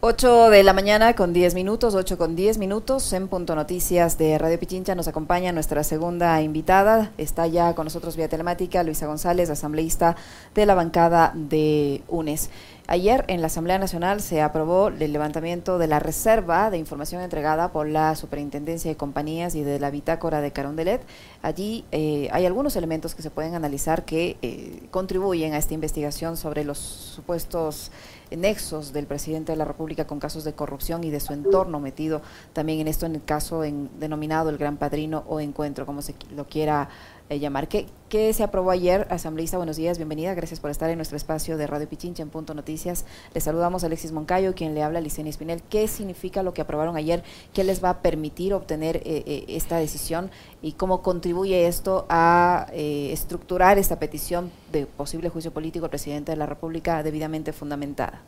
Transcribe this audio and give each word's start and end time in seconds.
8 0.00 0.50
de 0.50 0.62
la 0.62 0.74
mañana 0.74 1.16
con 1.16 1.32
10 1.32 1.56
minutos, 1.56 1.96
8 1.96 2.18
con 2.18 2.36
10 2.36 2.58
minutos, 2.58 3.12
en 3.12 3.26
Punto 3.26 3.56
Noticias 3.56 4.16
de 4.16 4.38
Radio 4.38 4.56
Pichincha 4.56 4.94
nos 4.94 5.08
acompaña 5.08 5.50
nuestra 5.50 5.82
segunda 5.82 6.40
invitada. 6.40 7.10
Está 7.18 7.48
ya 7.48 7.74
con 7.74 7.86
nosotros 7.86 8.16
vía 8.16 8.28
telemática 8.28 8.84
Luisa 8.84 9.08
González, 9.08 9.50
asambleísta 9.50 10.14
de 10.54 10.66
la 10.66 10.76
bancada 10.76 11.32
de 11.34 12.02
UNES. 12.06 12.48
Ayer 12.86 13.24
en 13.26 13.40
la 13.40 13.48
Asamblea 13.48 13.78
Nacional 13.80 14.20
se 14.20 14.40
aprobó 14.40 14.88
el 14.88 15.12
levantamiento 15.12 15.78
de 15.78 15.88
la 15.88 15.98
reserva 15.98 16.70
de 16.70 16.78
información 16.78 17.20
entregada 17.20 17.72
por 17.72 17.88
la 17.88 18.14
Superintendencia 18.14 18.90
de 18.90 18.96
Compañías 18.96 19.56
y 19.56 19.64
de 19.64 19.80
la 19.80 19.90
Bitácora 19.90 20.40
de 20.40 20.52
Carondelet. 20.52 21.02
Allí 21.42 21.84
eh, 21.90 22.28
hay 22.32 22.46
algunos 22.46 22.76
elementos 22.76 23.16
que 23.16 23.22
se 23.22 23.30
pueden 23.30 23.56
analizar 23.56 24.04
que 24.04 24.36
eh, 24.42 24.80
contribuyen 24.92 25.54
a 25.54 25.58
esta 25.58 25.74
investigación 25.74 26.36
sobre 26.36 26.64
los 26.64 26.78
supuestos 26.78 27.90
nexos 28.36 28.92
del 28.92 29.06
presidente 29.06 29.52
de 29.52 29.56
la 29.56 29.64
República 29.64 30.06
con 30.06 30.20
casos 30.20 30.44
de 30.44 30.52
corrupción 30.52 31.04
y 31.04 31.10
de 31.10 31.20
su 31.20 31.32
entorno 31.32 31.80
metido 31.80 32.22
también 32.52 32.80
en 32.80 32.88
esto 32.88 33.06
en 33.06 33.14
el 33.14 33.24
caso 33.24 33.64
en, 33.64 33.90
denominado 33.98 34.50
el 34.50 34.58
Gran 34.58 34.76
Padrino 34.76 35.24
o 35.28 35.40
Encuentro, 35.40 35.86
como 35.86 36.02
se 36.02 36.14
lo 36.34 36.46
quiera 36.46 36.88
eh, 37.30 37.38
llamar. 37.38 37.68
¿Qué, 37.68 37.86
¿Qué, 38.08 38.32
se 38.32 38.42
aprobó 38.42 38.70
ayer? 38.70 39.06
Asambleísta, 39.10 39.58
buenos 39.58 39.76
días, 39.76 39.98
bienvenida, 39.98 40.32
gracias 40.34 40.60
por 40.60 40.70
estar 40.70 40.88
en 40.88 40.96
nuestro 40.96 41.16
espacio 41.16 41.58
de 41.58 41.66
Radio 41.66 41.86
Pichincha 41.86 42.22
en 42.22 42.30
Punto 42.30 42.54
Noticias. 42.54 43.04
Le 43.34 43.40
saludamos 43.40 43.82
a 43.82 43.86
Alexis 43.86 44.12
Moncayo, 44.12 44.54
quien 44.54 44.74
le 44.74 44.82
habla 44.82 44.98
a 44.98 45.02
Licenia 45.02 45.28
Espinel. 45.28 45.62
¿Qué 45.68 45.88
significa 45.88 46.42
lo 46.42 46.54
que 46.54 46.62
aprobaron 46.62 46.96
ayer? 46.96 47.22
¿Qué 47.52 47.64
les 47.64 47.84
va 47.84 47.90
a 47.90 48.02
permitir 48.02 48.54
obtener 48.54 48.96
eh, 48.96 49.24
eh, 49.26 49.44
esta 49.48 49.76
decisión? 49.76 50.30
¿Y 50.62 50.72
cómo 50.72 51.02
contribuye 51.02 51.66
esto 51.66 52.06
a 52.08 52.68
estructurar 52.72 53.78
esta 53.78 53.98
petición 53.98 54.50
de 54.72 54.86
posible 54.86 55.28
juicio 55.28 55.52
político 55.52 55.84
al 55.84 55.90
presidente 55.90 56.32
de 56.32 56.36
la 56.36 56.46
República 56.46 57.02
debidamente 57.02 57.52
fundamentada? 57.52 58.22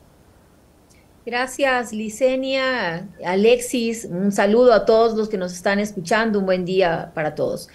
Gracias, 1.24 1.92
Licenia, 1.92 3.09
Alexis. 3.24 4.04
Un 4.04 4.32
saludo 4.32 4.73
a 4.73 4.85
todos 4.85 5.16
los 5.16 5.29
que 5.29 5.38
nos 5.38 5.52
están 5.52 5.79
escuchando. 5.79 6.38
Un 6.38 6.46
buen 6.46 6.64
día 6.64 7.12
para 7.14 7.35
todos. 7.35 7.68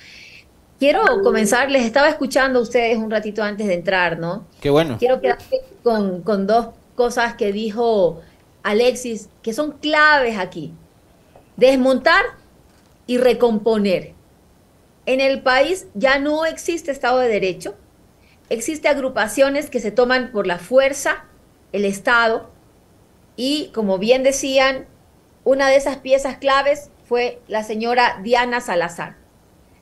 Quiero 0.79 1.03
comenzar, 1.23 1.71
les 1.71 1.85
estaba 1.85 2.09
escuchando 2.09 2.59
a 2.59 2.61
ustedes 2.61 2.97
un 2.97 3.09
ratito 3.09 3.41
antes 3.41 3.67
de 3.67 3.73
entrar, 3.73 4.19
¿no? 4.19 4.45
Qué 4.59 4.69
bueno. 4.69 4.97
Quiero 4.99 5.21
quedarme 5.21 5.61
con, 5.83 6.21
con 6.21 6.47
dos 6.47 6.69
cosas 6.95 7.35
que 7.35 7.53
dijo 7.53 8.21
Alexis, 8.63 9.29
que 9.41 9.53
son 9.53 9.73
claves 9.73 10.37
aquí. 10.37 10.73
Desmontar 11.55 12.23
y 13.07 13.17
recomponer. 13.17 14.13
En 15.05 15.21
el 15.21 15.41
país 15.41 15.87
ya 15.93 16.19
no 16.19 16.45
existe 16.45 16.91
Estado 16.91 17.19
de 17.19 17.29
Derecho, 17.29 17.75
existe 18.49 18.87
agrupaciones 18.87 19.69
que 19.69 19.79
se 19.79 19.91
toman 19.91 20.31
por 20.31 20.47
la 20.47 20.57
fuerza 20.57 21.25
el 21.71 21.85
Estado 21.85 22.49
y, 23.35 23.69
como 23.73 23.97
bien 23.97 24.23
decían, 24.23 24.87
una 25.43 25.69
de 25.69 25.75
esas 25.75 25.97
piezas 25.97 26.37
claves 26.37 26.89
fue 27.07 27.39
la 27.47 27.63
señora 27.63 28.19
Diana 28.23 28.61
Salazar. 28.61 29.24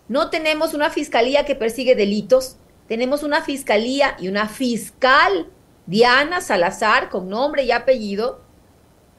No 0.07 0.29
tenemos 0.29 0.73
una 0.73 0.89
fiscalía 0.89 1.45
que 1.45 1.55
persigue 1.55 1.95
delitos, 1.95 2.57
tenemos 2.87 3.23
una 3.23 3.41
fiscalía 3.41 4.15
y 4.19 4.27
una 4.27 4.49
fiscal, 4.49 5.47
Diana 5.85 6.41
Salazar, 6.41 7.09
con 7.09 7.29
nombre 7.29 7.63
y 7.63 7.71
apellido, 7.71 8.41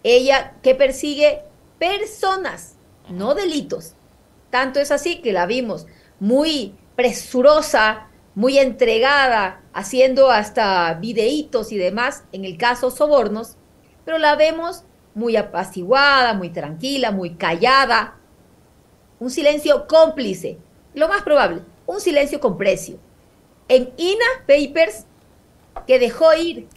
ella 0.02 0.54
que 0.62 0.74
persigue 0.74 1.42
personas, 1.78 2.76
no 3.08 3.34
delitos. 3.34 3.94
Tanto 4.50 4.78
es 4.78 4.90
así 4.90 5.20
que 5.20 5.32
la 5.32 5.46
vimos 5.46 5.86
muy 6.20 6.74
presurosa, 6.96 8.08
muy 8.34 8.58
entregada, 8.58 9.62
haciendo 9.72 10.30
hasta 10.30 10.92
videitos 10.94 11.72
y 11.72 11.78
demás 11.78 12.24
en 12.32 12.44
el 12.44 12.56
caso 12.58 12.90
sobornos, 12.90 13.56
pero 14.04 14.18
la 14.18 14.36
vemos 14.36 14.84
muy 15.14 15.36
apaciguada, 15.36 16.34
muy 16.34 16.50
tranquila, 16.50 17.10
muy 17.10 17.34
callada, 17.34 18.16
un 19.18 19.30
silencio 19.30 19.86
cómplice, 19.86 20.58
lo 20.94 21.08
más 21.08 21.22
probable, 21.22 21.62
un 21.86 22.00
silencio 22.00 22.40
con 22.40 22.56
precio. 22.56 22.98
En 23.68 23.92
INA 23.96 24.24
Papers, 24.46 25.06
que 25.86 25.98
dejó 25.98 26.34
ir 26.34 26.68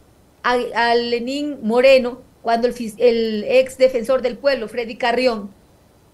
a, 0.44 0.96
Lenín 0.96 1.60
Moreno 1.62 2.22
cuando 2.42 2.68
el, 2.68 2.76
el 2.98 3.44
ex 3.48 3.78
defensor 3.78 4.22
del 4.22 4.38
pueblo, 4.38 4.68
Freddy 4.68 4.96
Carrión, 4.96 5.52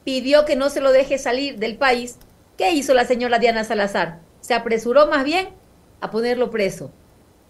pidió 0.03 0.45
que 0.45 0.55
no 0.55 0.69
se 0.69 0.81
lo 0.81 0.91
deje 0.91 1.17
salir 1.17 1.57
del 1.59 1.77
país, 1.77 2.17
¿qué 2.57 2.71
hizo 2.71 2.93
la 2.93 3.05
señora 3.05 3.39
Diana 3.39 3.63
Salazar? 3.63 4.19
Se 4.41 4.53
apresuró 4.53 5.07
más 5.07 5.23
bien 5.23 5.49
a 6.01 6.11
ponerlo 6.11 6.49
preso 6.49 6.91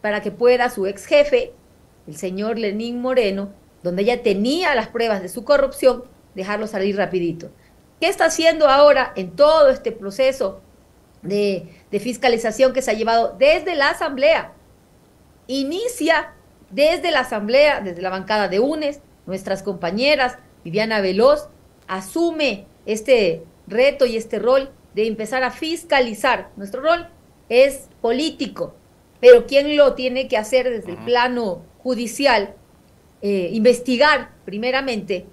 para 0.01 0.21
que 0.21 0.31
pueda 0.31 0.69
su 0.69 0.85
ex 0.85 1.05
jefe 1.05 1.53
el 2.07 2.17
señor 2.17 2.59
Lenín 2.59 3.01
Moreno, 3.01 3.53
donde 3.81 4.03
ella 4.03 4.21
tenía 4.21 4.75
las 4.75 4.87
pruebas 4.89 5.21
de 5.21 5.29
su 5.29 5.43
corrupción, 5.43 6.03
dejarlo 6.35 6.67
salir 6.67 6.97
rapidito. 6.97 7.49
¿Qué 7.99 8.07
está 8.07 8.25
haciendo 8.25 8.67
ahora 8.67 9.13
en 9.15 9.31
todo 9.31 9.69
este 9.69 9.91
proceso 9.91 10.61
de, 11.21 11.69
de 11.89 11.99
fiscalización 11.99 12.73
que 12.73 12.81
se 12.81 12.91
ha 12.91 12.95
llevado 12.95 13.35
desde 13.37 13.75
la 13.75 13.89
Asamblea? 13.89 14.53
Inicia 15.47 16.33
desde 16.69 17.11
la 17.11 17.21
Asamblea, 17.21 17.81
desde 17.81 18.01
la 18.01 18.09
bancada 18.09 18.47
de 18.47 18.59
UNES, 18.59 18.99
nuestras 19.25 19.63
compañeras, 19.63 20.37
Viviana 20.63 21.01
Veloz, 21.01 21.49
asume 21.87 22.65
este 22.85 23.43
reto 23.67 24.05
y 24.05 24.17
este 24.17 24.39
rol 24.39 24.71
de 24.93 25.07
empezar 25.07 25.43
a 25.43 25.51
fiscalizar. 25.51 26.49
Nuestro 26.55 26.81
rol 26.81 27.07
es 27.49 27.89
político, 28.01 28.75
pero 29.19 29.45
¿quién 29.45 29.77
lo 29.77 29.93
tiene 29.93 30.27
que 30.27 30.37
hacer 30.37 30.69
desde 30.69 30.91
el 30.91 30.97
plano 30.97 31.61
judicial, 31.83 32.55
eh, 33.21 33.49
investigar 33.51 34.31
primeramente, 34.45 35.25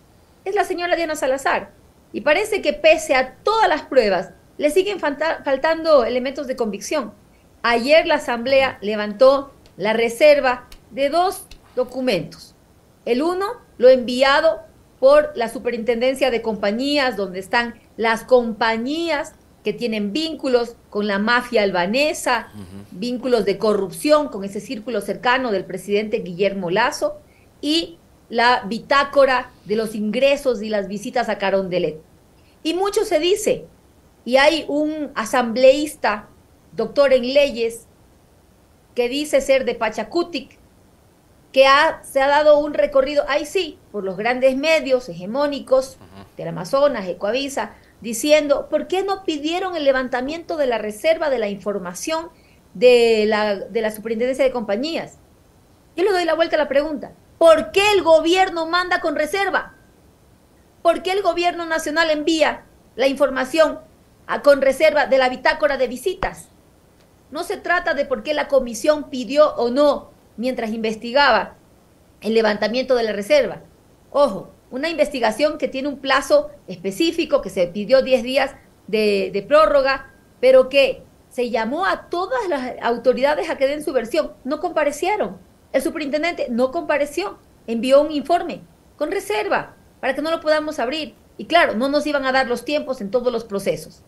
es 0.44 0.54
la 0.54 0.64
señora 0.64 0.96
Diana 0.96 1.16
Salazar. 1.16 1.70
Y 2.12 2.22
parece 2.22 2.62
que 2.62 2.72
pese 2.72 3.14
a 3.14 3.34
todas 3.36 3.68
las 3.68 3.82
pruebas, 3.82 4.30
le 4.58 4.70
siguen 4.70 5.00
faltando 5.00 6.04
elementos 6.04 6.46
de 6.46 6.56
convicción. 6.56 7.12
Ayer 7.62 8.06
la 8.06 8.16
Asamblea 8.16 8.78
levantó 8.80 9.52
la 9.76 9.92
reserva 9.92 10.68
de 10.90 11.08
dos 11.08 11.46
documentos. 11.76 12.54
El 13.04 13.22
uno, 13.22 13.46
lo 13.78 13.88
enviado 13.88 14.60
por 14.98 15.32
la 15.34 15.48
Superintendencia 15.48 16.30
de 16.30 16.42
Compañías, 16.42 17.16
donde 17.16 17.38
están 17.38 17.80
las 17.96 18.24
compañías 18.24 19.32
que 19.64 19.72
tienen 19.72 20.12
vínculos 20.12 20.76
con 20.90 21.06
la 21.06 21.18
mafia 21.18 21.62
albanesa, 21.62 22.48
vínculos 22.90 23.44
de 23.44 23.58
corrupción 23.58 24.28
con 24.28 24.44
ese 24.44 24.60
círculo 24.60 25.00
cercano 25.00 25.52
del 25.52 25.64
presidente 25.64 26.18
Guillermo 26.18 26.70
Lazo 26.70 27.20
y 27.60 27.98
la 28.30 28.62
bitácora 28.66 29.50
de 29.66 29.76
los 29.76 29.94
ingresos 29.94 30.62
y 30.62 30.70
las 30.70 30.88
visitas 30.88 31.28
a 31.28 31.36
Carondelet. 31.36 32.00
Y 32.62 32.74
mucho 32.74 33.04
se 33.04 33.18
dice, 33.18 33.66
y 34.24 34.36
hay 34.36 34.64
un 34.68 35.10
asambleísta, 35.14 36.28
doctor 36.72 37.12
en 37.12 37.34
leyes, 37.34 37.86
que 38.94 39.08
dice 39.08 39.40
ser 39.40 39.64
de 39.64 39.74
Pachacutic, 39.74 40.58
que 41.52 41.66
se 42.02 42.20
ha 42.20 42.28
dado 42.28 42.58
un 42.60 42.74
recorrido, 42.74 43.24
ahí 43.28 43.44
sí, 43.44 43.78
por 43.90 44.04
los 44.04 44.16
grandes 44.16 44.56
medios 44.56 45.08
hegemónicos 45.08 45.98
del 46.36 46.48
Amazonas, 46.48 47.08
Ecoavisa, 47.08 47.74
diciendo, 48.00 48.68
¿por 48.68 48.86
qué 48.86 49.02
no 49.02 49.24
pidieron 49.24 49.76
el 49.76 49.84
levantamiento 49.84 50.56
de 50.56 50.66
la 50.66 50.78
reserva 50.78 51.28
de 51.28 51.38
la 51.38 51.48
información 51.48 52.28
de 52.74 53.24
la, 53.26 53.56
de 53.56 53.80
la 53.80 53.90
superintendencia 53.90 54.44
de 54.44 54.52
compañías? 54.52 55.18
Yo 55.96 56.04
le 56.04 56.12
doy 56.12 56.24
la 56.24 56.34
vuelta 56.34 56.54
a 56.54 56.58
la 56.60 56.68
pregunta. 56.68 57.12
¿Por 57.40 57.72
qué 57.72 57.80
el 57.92 58.02
gobierno 58.02 58.66
manda 58.66 59.00
con 59.00 59.16
reserva? 59.16 59.72
¿Por 60.82 61.02
qué 61.02 61.12
el 61.12 61.22
gobierno 61.22 61.64
nacional 61.64 62.10
envía 62.10 62.66
la 62.96 63.06
información 63.06 63.78
con 64.44 64.60
reserva 64.60 65.06
de 65.06 65.16
la 65.16 65.30
bitácora 65.30 65.78
de 65.78 65.88
visitas? 65.88 66.50
No 67.30 67.42
se 67.42 67.56
trata 67.56 67.94
de 67.94 68.04
por 68.04 68.22
qué 68.22 68.34
la 68.34 68.46
comisión 68.46 69.08
pidió 69.08 69.54
o 69.54 69.70
no 69.70 70.10
mientras 70.36 70.70
investigaba 70.70 71.54
el 72.20 72.34
levantamiento 72.34 72.94
de 72.94 73.04
la 73.04 73.12
reserva. 73.12 73.62
Ojo, 74.10 74.50
una 74.70 74.90
investigación 74.90 75.56
que 75.56 75.68
tiene 75.68 75.88
un 75.88 75.98
plazo 75.98 76.50
específico, 76.68 77.40
que 77.40 77.48
se 77.48 77.66
pidió 77.68 78.02
10 78.02 78.22
días 78.22 78.54
de, 78.86 79.44
prórroga, 79.48 80.12
pero 80.42 80.68
que 80.68 81.04
se 81.30 81.48
llamó 81.48 81.86
a 81.86 82.10
todas 82.10 82.46
las 82.50 82.74
autoridades 82.82 83.48
a 83.48 83.56
que 83.56 83.66
den 83.66 83.82
su 83.82 83.94
versión. 83.94 84.34
No 84.44 84.60
comparecieron. 84.60 85.48
El 85.72 85.82
superintendente 85.82 86.48
no 86.50 86.70
compareció, 86.70 87.38
envió 87.66 88.00
un 88.00 88.10
informe 88.10 88.62
con 88.96 89.10
reserva 89.10 89.76
para 90.00 90.14
que 90.14 90.22
no 90.22 90.30
lo 90.30 90.40
podamos 90.40 90.78
abrir. 90.78 91.14
Y 91.36 91.46
claro, 91.46 91.74
no 91.74 91.88
nos 91.88 92.06
iban 92.06 92.26
a 92.26 92.32
dar 92.32 92.48
los 92.48 92.64
tiempos 92.64 93.00
en 93.00 93.10
todos 93.10 93.32
los 93.32 93.44
procesos. 93.44 94.02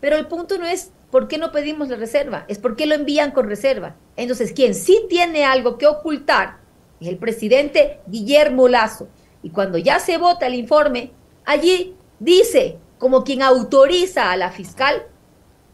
Pero 0.00 0.16
el 0.16 0.26
punto 0.26 0.58
no 0.58 0.66
es 0.66 0.92
por 1.10 1.28
qué 1.28 1.38
no 1.38 1.52
pedimos 1.52 1.88
la 1.88 1.96
reserva, 1.96 2.44
es 2.48 2.58
por 2.58 2.76
qué 2.76 2.86
lo 2.86 2.94
envían 2.94 3.30
con 3.30 3.48
reserva. 3.48 3.96
Entonces, 4.16 4.52
quien 4.52 4.74
sí 4.74 5.06
tiene 5.08 5.44
algo 5.44 5.78
que 5.78 5.86
ocultar 5.86 6.58
es 7.00 7.08
el 7.08 7.18
presidente 7.18 8.00
Guillermo 8.06 8.68
Lazo, 8.68 9.08
y 9.42 9.50
cuando 9.50 9.78
ya 9.78 9.98
se 9.98 10.16
vota 10.16 10.46
el 10.46 10.54
informe, 10.54 11.12
allí 11.44 11.94
dice, 12.18 12.78
como 12.98 13.24
quien 13.24 13.42
autoriza 13.42 14.32
a 14.32 14.36
la 14.36 14.50
fiscal, 14.50 15.06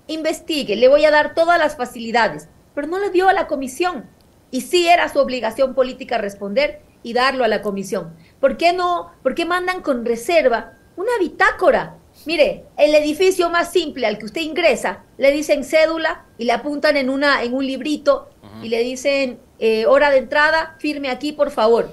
investigue, 0.08 0.74
le 0.74 0.88
voy 0.88 1.04
a 1.04 1.10
dar 1.10 1.34
todas 1.34 1.58
las 1.58 1.76
facilidades, 1.76 2.48
pero 2.74 2.88
no 2.88 2.98
le 2.98 3.10
dio 3.10 3.28
a 3.28 3.32
la 3.32 3.46
comisión. 3.46 4.10
Y 4.50 4.62
sí 4.62 4.88
era 4.88 5.08
su 5.08 5.18
obligación 5.18 5.74
política 5.74 6.18
responder 6.18 6.80
y 7.02 7.12
darlo 7.12 7.44
a 7.44 7.48
la 7.48 7.62
comisión. 7.62 8.14
¿Por 8.40 8.56
qué 8.56 8.72
no? 8.72 9.12
¿Por 9.22 9.34
qué 9.34 9.44
mandan 9.44 9.82
con 9.82 10.04
reserva 10.04 10.74
una 10.96 11.12
bitácora? 11.18 11.96
Mire, 12.26 12.64
el 12.76 12.94
edificio 12.94 13.48
más 13.48 13.72
simple 13.72 14.06
al 14.06 14.18
que 14.18 14.26
usted 14.26 14.42
ingresa, 14.42 15.04
le 15.16 15.30
dicen 15.32 15.64
cédula 15.64 16.26
y 16.36 16.44
le 16.44 16.52
apuntan 16.52 16.96
en, 16.96 17.08
una, 17.08 17.42
en 17.42 17.54
un 17.54 17.66
librito 17.66 18.28
y 18.62 18.68
le 18.68 18.82
dicen 18.82 19.38
eh, 19.58 19.86
hora 19.86 20.10
de 20.10 20.18
entrada, 20.18 20.76
firme 20.78 21.08
aquí, 21.10 21.32
por 21.32 21.50
favor. 21.50 21.90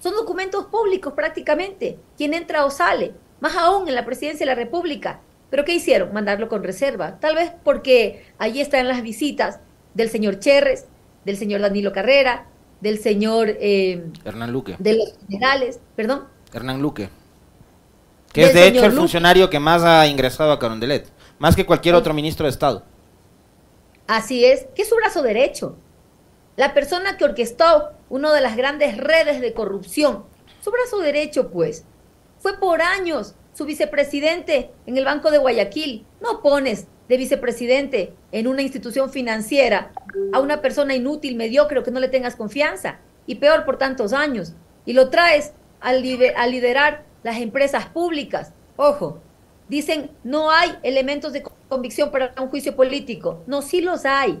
Son 0.00 0.14
documentos 0.14 0.66
públicos 0.66 1.12
prácticamente. 1.12 1.98
Quien 2.16 2.32
entra 2.32 2.64
o 2.64 2.70
sale, 2.70 3.12
más 3.40 3.56
aún 3.56 3.88
en 3.88 3.94
la 3.94 4.06
presidencia 4.06 4.44
de 4.44 4.52
la 4.52 4.54
República. 4.54 5.20
¿Pero 5.50 5.64
qué 5.64 5.74
hicieron? 5.74 6.12
Mandarlo 6.12 6.48
con 6.48 6.62
reserva. 6.62 7.18
Tal 7.20 7.34
vez 7.34 7.52
porque 7.64 8.24
allí 8.38 8.60
están 8.60 8.86
las 8.88 9.02
visitas 9.02 9.60
del 9.94 10.10
señor 10.10 10.38
Cherres, 10.38 10.86
del 11.24 11.36
señor 11.36 11.60
Danilo 11.60 11.92
Carrera, 11.92 12.46
del 12.80 12.98
señor... 12.98 13.48
Eh, 13.48 14.04
Hernán 14.24 14.52
Luque. 14.52 14.76
De 14.78 14.94
los 14.94 15.14
generales, 15.28 15.80
perdón. 15.96 16.24
Hernán 16.52 16.80
Luque. 16.80 17.10
Que 18.32 18.44
es 18.44 18.54
de 18.54 18.68
hecho 18.68 18.84
el 18.84 18.92
funcionario 18.92 19.50
que 19.50 19.58
más 19.58 19.82
ha 19.82 20.06
ingresado 20.06 20.52
a 20.52 20.58
Carondelet, 20.58 21.10
más 21.38 21.56
que 21.56 21.66
cualquier 21.66 21.94
otro 21.94 22.14
ministro 22.14 22.44
de 22.44 22.50
Estado. 22.50 22.84
Así 24.06 24.44
es, 24.44 24.66
que 24.74 24.82
es 24.82 24.88
su 24.88 24.96
brazo 24.96 25.22
derecho. 25.22 25.76
La 26.56 26.74
persona 26.74 27.16
que 27.16 27.24
orquestó 27.24 27.90
una 28.08 28.32
de 28.32 28.40
las 28.40 28.56
grandes 28.56 28.96
redes 28.96 29.40
de 29.40 29.54
corrupción, 29.54 30.24
su 30.60 30.70
brazo 30.70 30.98
derecho, 30.98 31.50
pues, 31.50 31.84
fue 32.38 32.58
por 32.58 32.82
años 32.82 33.34
su 33.58 33.64
vicepresidente 33.64 34.70
en 34.86 34.96
el 34.96 35.04
Banco 35.04 35.32
de 35.32 35.38
Guayaquil. 35.38 36.06
No 36.20 36.42
pones 36.42 36.86
de 37.08 37.16
vicepresidente 37.16 38.12
en 38.30 38.46
una 38.46 38.62
institución 38.62 39.10
financiera 39.10 39.90
a 40.32 40.38
una 40.38 40.62
persona 40.62 40.94
inútil, 40.94 41.34
mediocre, 41.34 41.82
que 41.82 41.90
no 41.90 41.98
le 41.98 42.06
tengas 42.06 42.36
confianza, 42.36 43.00
y 43.26 43.34
peor 43.34 43.64
por 43.64 43.76
tantos 43.76 44.12
años, 44.12 44.52
y 44.86 44.92
lo 44.92 45.10
traes 45.10 45.54
a, 45.80 45.92
liderar 45.92 47.04
las 47.24 47.38
empresas 47.38 47.86
públicas. 47.86 48.52
Ojo, 48.76 49.20
dicen 49.68 50.12
no 50.22 50.52
hay 50.52 50.76
elementos 50.84 51.32
de 51.32 51.42
convicción 51.68 52.12
para 52.12 52.32
un 52.40 52.50
juicio 52.50 52.76
político. 52.76 53.42
No, 53.48 53.60
sí 53.60 53.80
los 53.80 54.04
hay, 54.04 54.38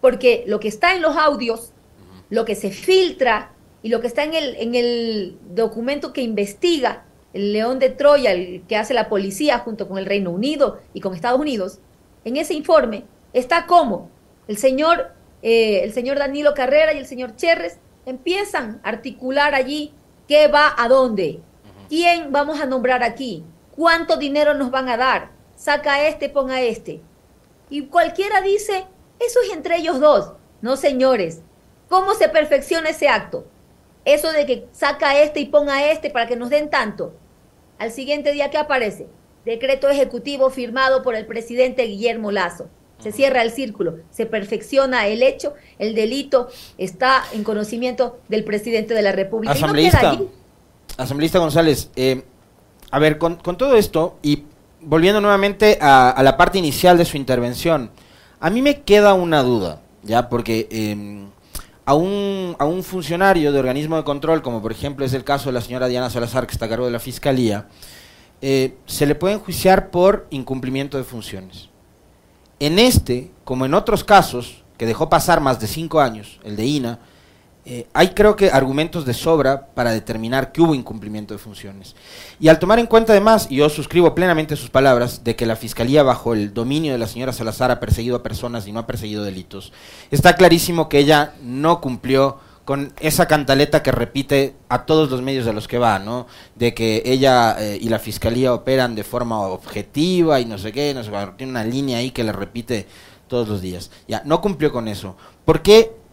porque 0.00 0.44
lo 0.46 0.60
que 0.60 0.68
está 0.68 0.94
en 0.94 1.02
los 1.02 1.16
audios, 1.16 1.72
lo 2.30 2.44
que 2.44 2.54
se 2.54 2.70
filtra 2.70 3.50
y 3.82 3.88
lo 3.88 4.00
que 4.00 4.06
está 4.06 4.22
en 4.22 4.34
el, 4.34 4.54
en 4.54 4.76
el 4.76 5.36
documento 5.52 6.12
que 6.12 6.22
investiga 6.22 7.06
el 7.32 7.52
León 7.52 7.78
de 7.78 7.90
Troya, 7.90 8.32
el 8.32 8.62
que 8.66 8.76
hace 8.76 8.94
la 8.94 9.08
policía 9.08 9.58
junto 9.58 9.88
con 9.88 9.98
el 9.98 10.06
Reino 10.06 10.30
Unido 10.30 10.80
y 10.94 11.00
con 11.00 11.14
Estados 11.14 11.40
Unidos, 11.40 11.80
en 12.24 12.36
ese 12.36 12.54
informe 12.54 13.04
está 13.32 13.66
como 13.66 14.10
el 14.48 14.56
señor, 14.56 15.12
eh, 15.42 15.80
el 15.82 15.92
señor 15.92 16.18
Danilo 16.18 16.54
Carrera 16.54 16.92
y 16.92 16.98
el 16.98 17.06
señor 17.06 17.36
Cherres 17.36 17.78
empiezan 18.06 18.80
a 18.82 18.88
articular 18.90 19.54
allí 19.54 19.92
qué 20.28 20.48
va 20.48 20.74
a 20.76 20.88
dónde, 20.88 21.40
quién 21.88 22.32
vamos 22.32 22.60
a 22.60 22.66
nombrar 22.66 23.02
aquí, 23.02 23.44
cuánto 23.74 24.16
dinero 24.16 24.54
nos 24.54 24.70
van 24.70 24.88
a 24.88 24.96
dar, 24.96 25.30
saca 25.54 26.06
este, 26.06 26.28
ponga 26.28 26.62
este. 26.62 27.00
Y 27.68 27.86
cualquiera 27.86 28.40
dice, 28.40 28.86
eso 29.18 29.40
es 29.44 29.52
entre 29.52 29.76
ellos 29.76 30.00
dos. 30.00 30.32
No, 30.62 30.76
señores, 30.76 31.42
¿cómo 31.88 32.14
se 32.14 32.28
perfecciona 32.28 32.90
ese 32.90 33.08
acto? 33.08 33.44
Eso 34.06 34.32
de 34.32 34.46
que 34.46 34.66
saca 34.72 35.20
este 35.20 35.40
y 35.40 35.44
ponga 35.44 35.90
este 35.90 36.08
para 36.08 36.26
que 36.26 36.36
nos 36.36 36.48
den 36.48 36.70
tanto. 36.70 37.14
Al 37.78 37.92
siguiente 37.92 38.32
día, 38.32 38.48
¿qué 38.48 38.56
aparece? 38.56 39.06
decreto 39.46 39.88
ejecutivo 39.88 40.50
firmado 40.50 41.02
por 41.02 41.14
el 41.14 41.24
presidente 41.24 41.84
Guillermo 41.84 42.32
Lazo. 42.32 42.68
Se 42.98 43.12
cierra 43.12 43.42
el 43.42 43.52
círculo, 43.52 43.98
se 44.10 44.26
perfecciona 44.26 45.06
el 45.06 45.22
hecho, 45.22 45.54
el 45.78 45.94
delito 45.94 46.48
está 46.78 47.22
en 47.32 47.44
conocimiento 47.44 48.18
del 48.28 48.42
presidente 48.42 48.94
de 48.94 49.02
la 49.02 49.12
República. 49.12 49.52
Asambleísta, 49.52 50.18
asambleísta 50.96 51.38
González, 51.38 51.90
eh, 51.94 52.24
a 52.90 52.98
ver, 52.98 53.18
con, 53.18 53.38
todo 53.38 53.76
esto 53.76 54.16
y 54.22 54.44
volviendo 54.80 55.20
nuevamente 55.20 55.78
a, 55.80 56.20
la 56.22 56.36
parte 56.38 56.58
inicial 56.58 56.96
de 56.96 57.04
su 57.04 57.18
intervención, 57.18 57.90
a 58.40 58.48
mí 58.48 58.62
me 58.62 58.80
queda 58.80 59.12
una 59.12 59.42
duda, 59.42 59.82
ya, 60.02 60.30
porque 60.30 60.66
em, 60.70 61.28
a, 61.86 61.94
un, 61.94 62.56
a 62.58 62.64
un 62.66 62.82
funcionario 62.82 63.52
de 63.52 63.58
organismo 63.58 63.96
de 63.96 64.04
control, 64.04 64.42
como 64.42 64.60
por 64.60 64.72
ejemplo 64.72 65.06
es 65.06 65.14
el 65.14 65.24
caso 65.24 65.48
de 65.48 65.52
la 65.52 65.60
señora 65.60 65.86
Diana 65.86 66.10
Salazar, 66.10 66.46
que 66.46 66.52
está 66.52 66.66
a 66.66 66.68
cargo 66.68 66.84
de 66.84 66.90
la 66.90 66.98
Fiscalía, 66.98 67.68
eh, 68.42 68.76
se 68.86 69.06
le 69.06 69.14
puede 69.14 69.34
enjuiciar 69.34 69.90
por 69.90 70.26
incumplimiento 70.30 70.98
de 70.98 71.04
funciones. 71.04 71.70
En 72.58 72.78
este, 72.78 73.30
como 73.44 73.64
en 73.64 73.74
otros 73.74 74.02
casos, 74.02 74.64
que 74.76 74.84
dejó 74.84 75.08
pasar 75.08 75.40
más 75.40 75.60
de 75.60 75.68
cinco 75.68 76.00
años, 76.00 76.40
el 76.42 76.56
de 76.56 76.66
INA, 76.66 76.98
eh, 77.68 77.88
hay 77.94 78.10
creo 78.10 78.36
que 78.36 78.50
argumentos 78.52 79.04
de 79.04 79.12
sobra 79.12 79.66
para 79.74 79.90
determinar 79.90 80.52
que 80.52 80.62
hubo 80.62 80.72
incumplimiento 80.72 81.34
de 81.34 81.38
funciones. 81.38 81.96
Y 82.38 82.46
al 82.46 82.60
tomar 82.60 82.78
en 82.78 82.86
cuenta 82.86 83.12
además, 83.12 83.48
y 83.50 83.56
yo 83.56 83.68
suscribo 83.68 84.14
plenamente 84.14 84.54
sus 84.54 84.70
palabras, 84.70 85.24
de 85.24 85.34
que 85.34 85.46
la 85.46 85.56
Fiscalía 85.56 86.04
bajo 86.04 86.32
el 86.32 86.54
dominio 86.54 86.92
de 86.92 86.98
la 86.98 87.08
señora 87.08 87.32
Salazar 87.32 87.72
ha 87.72 87.80
perseguido 87.80 88.14
a 88.14 88.22
personas 88.22 88.68
y 88.68 88.72
no 88.72 88.78
ha 88.78 88.86
perseguido 88.86 89.24
delitos, 89.24 89.72
está 90.12 90.36
clarísimo 90.36 90.88
que 90.88 91.00
ella 91.00 91.34
no 91.42 91.80
cumplió 91.80 92.38
con 92.64 92.92
esa 93.00 93.26
cantaleta 93.26 93.82
que 93.82 93.90
repite 93.90 94.54
a 94.68 94.86
todos 94.86 95.10
los 95.10 95.20
medios 95.20 95.44
de 95.44 95.52
los 95.52 95.66
que 95.66 95.78
va, 95.78 95.98
¿no? 95.98 96.28
De 96.54 96.72
que 96.72 97.02
ella 97.04 97.56
eh, 97.58 97.78
y 97.80 97.88
la 97.88 97.98
fiscalía 97.98 98.54
operan 98.54 98.94
de 98.94 99.02
forma 99.02 99.40
objetiva 99.40 100.38
y 100.38 100.44
no 100.44 100.56
sé 100.56 100.70
qué, 100.70 100.94
no 100.94 101.02
sé, 101.02 101.10
tiene 101.36 101.50
una 101.50 101.64
línea 101.64 101.98
ahí 101.98 102.12
que 102.12 102.22
le 102.22 102.32
repite 102.32 102.86
todos 103.26 103.48
los 103.48 103.60
días. 103.60 103.90
Ya, 104.06 104.22
no 104.24 104.40
cumplió 104.40 104.70
con 104.70 104.86
eso. 104.86 105.16
¿Por 105.44 105.62
qué 105.62 106.05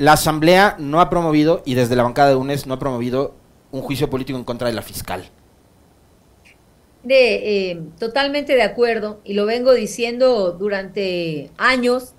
la 0.00 0.14
Asamblea 0.14 0.76
no 0.78 1.02
ha 1.02 1.10
promovido, 1.10 1.62
y 1.66 1.74
desde 1.74 1.94
la 1.94 2.02
bancada 2.02 2.30
de 2.30 2.36
UNES 2.36 2.66
no 2.66 2.72
ha 2.72 2.78
promovido 2.78 3.34
un 3.70 3.82
juicio 3.82 4.08
político 4.08 4.38
en 4.38 4.44
contra 4.44 4.68
de 4.68 4.72
la 4.72 4.80
fiscal? 4.80 5.28
De, 7.02 7.70
eh, 7.70 7.80
totalmente 7.98 8.54
de 8.54 8.62
acuerdo, 8.62 9.20
y 9.24 9.34
lo 9.34 9.44
vengo 9.44 9.74
diciendo 9.74 10.52
durante 10.52 11.50
años, 11.58 12.14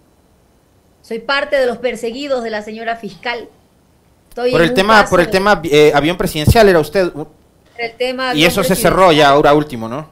soy 1.01 1.19
parte 1.19 1.55
de 1.55 1.65
los 1.65 1.79
perseguidos 1.79 2.43
de 2.43 2.51
la 2.51 2.61
señora 2.61 2.97
fiscal. 2.97 3.49
por, 4.35 4.61
el 4.61 4.75
tema, 4.75 5.03
por 5.09 5.19
el 5.19 5.31
tema 5.31 5.59
eh, 5.63 5.91
avión 5.95 6.17
presidencial 6.17 6.69
era 6.69 6.79
usted. 6.79 7.11
El 7.79 7.93
tema 7.97 8.35
y 8.35 8.45
eso 8.45 8.63
se 8.63 8.75
cerró 8.75 9.11
ya 9.11 9.29
ahora 9.29 9.55
último, 9.55 9.89
¿no? 9.89 10.07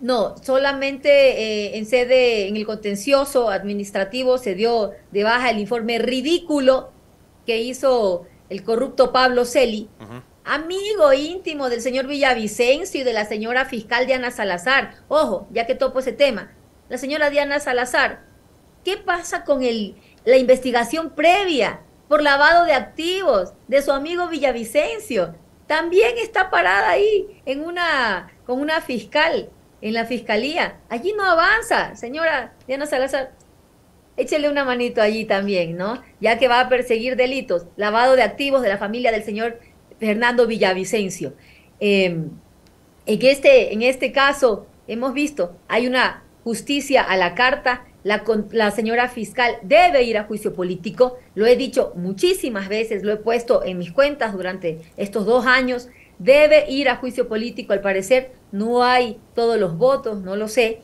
No, 0.00 0.36
solamente 0.42 1.08
eh, 1.10 1.78
en 1.78 1.86
sede, 1.86 2.48
en 2.48 2.56
el 2.56 2.66
contencioso 2.66 3.50
administrativo 3.50 4.38
se 4.38 4.54
dio 4.54 4.92
de 5.10 5.24
baja 5.24 5.50
el 5.50 5.58
informe 5.58 5.98
ridículo 5.98 6.90
que 7.46 7.60
hizo 7.60 8.26
el 8.48 8.62
corrupto 8.62 9.12
Pablo 9.12 9.44
Celi, 9.44 9.88
amigo 10.44 11.12
íntimo 11.12 11.68
del 11.68 11.80
señor 11.80 12.06
Villavicencio 12.06 13.00
y 13.00 13.04
de 13.04 13.12
la 13.12 13.24
señora 13.24 13.64
fiscal 13.64 14.06
Diana 14.06 14.30
Salazar. 14.30 14.94
Ojo, 15.08 15.48
ya 15.50 15.66
que 15.66 15.74
topo 15.74 15.98
ese 15.98 16.12
tema, 16.12 16.52
la 16.88 16.96
señora 16.96 17.30
Diana 17.30 17.58
Salazar 17.58 18.28
¿Qué 18.84 18.96
pasa 18.96 19.44
con 19.44 19.62
el, 19.62 19.96
la 20.24 20.38
investigación 20.38 21.10
previa 21.10 21.80
por 22.08 22.22
lavado 22.22 22.64
de 22.64 22.72
activos 22.72 23.52
de 23.66 23.82
su 23.82 23.92
amigo 23.92 24.28
Villavicencio? 24.28 25.34
También 25.66 26.16
está 26.16 26.48
parada 26.48 26.88
ahí 26.88 27.42
en 27.44 27.62
una, 27.62 28.32
con 28.46 28.60
una 28.60 28.80
fiscal 28.80 29.50
en 29.80 29.94
la 29.94 30.04
fiscalía. 30.06 30.78
Allí 30.88 31.12
no 31.16 31.24
avanza, 31.24 31.94
señora 31.96 32.52
Diana 32.66 32.86
Salazar. 32.86 33.32
Échele 34.16 34.48
una 34.50 34.64
manito 34.64 35.00
allí 35.00 35.24
también, 35.24 35.76
¿no? 35.76 36.02
Ya 36.20 36.38
que 36.38 36.48
va 36.48 36.60
a 36.60 36.68
perseguir 36.68 37.16
delitos, 37.16 37.66
lavado 37.76 38.16
de 38.16 38.22
activos 38.22 38.62
de 38.62 38.68
la 38.68 38.78
familia 38.78 39.12
del 39.12 39.22
señor 39.22 39.60
Fernando 40.00 40.46
Villavicencio. 40.46 41.34
Em, 41.78 42.30
en, 43.06 43.26
este, 43.26 43.72
en 43.72 43.82
este 43.82 44.10
caso, 44.10 44.66
hemos 44.88 45.14
visto, 45.14 45.56
hay 45.68 45.86
una 45.86 46.24
justicia 46.42 47.02
a 47.02 47.16
la 47.16 47.34
carta 47.34 47.84
la, 48.04 48.70
señora 48.70 49.08
fiscal 49.08 49.58
debe 49.62 50.02
ir 50.04 50.16
a 50.18 50.24
juicio 50.24 50.54
político. 50.54 51.18
Lo 51.34 51.46
he 51.46 51.56
dicho 51.56 51.92
muchísimas 51.96 52.68
veces, 52.68 53.02
lo 53.02 53.12
he 53.12 53.16
puesto 53.16 53.64
en 53.64 53.78
mis 53.78 53.92
cuentas 53.92 54.32
durante 54.32 54.78
estos 54.96 55.26
dos 55.26 55.46
años. 55.46 55.88
Debe 56.18 56.70
ir 56.70 56.88
a 56.88 56.96
juicio 56.96 57.28
político. 57.28 57.72
Al 57.72 57.80
parecer 57.80 58.32
no 58.52 58.82
hay 58.82 59.20
todos 59.34 59.58
los 59.58 59.76
votos, 59.76 60.20
no 60.20 60.36
lo 60.36 60.48
sé. 60.48 60.82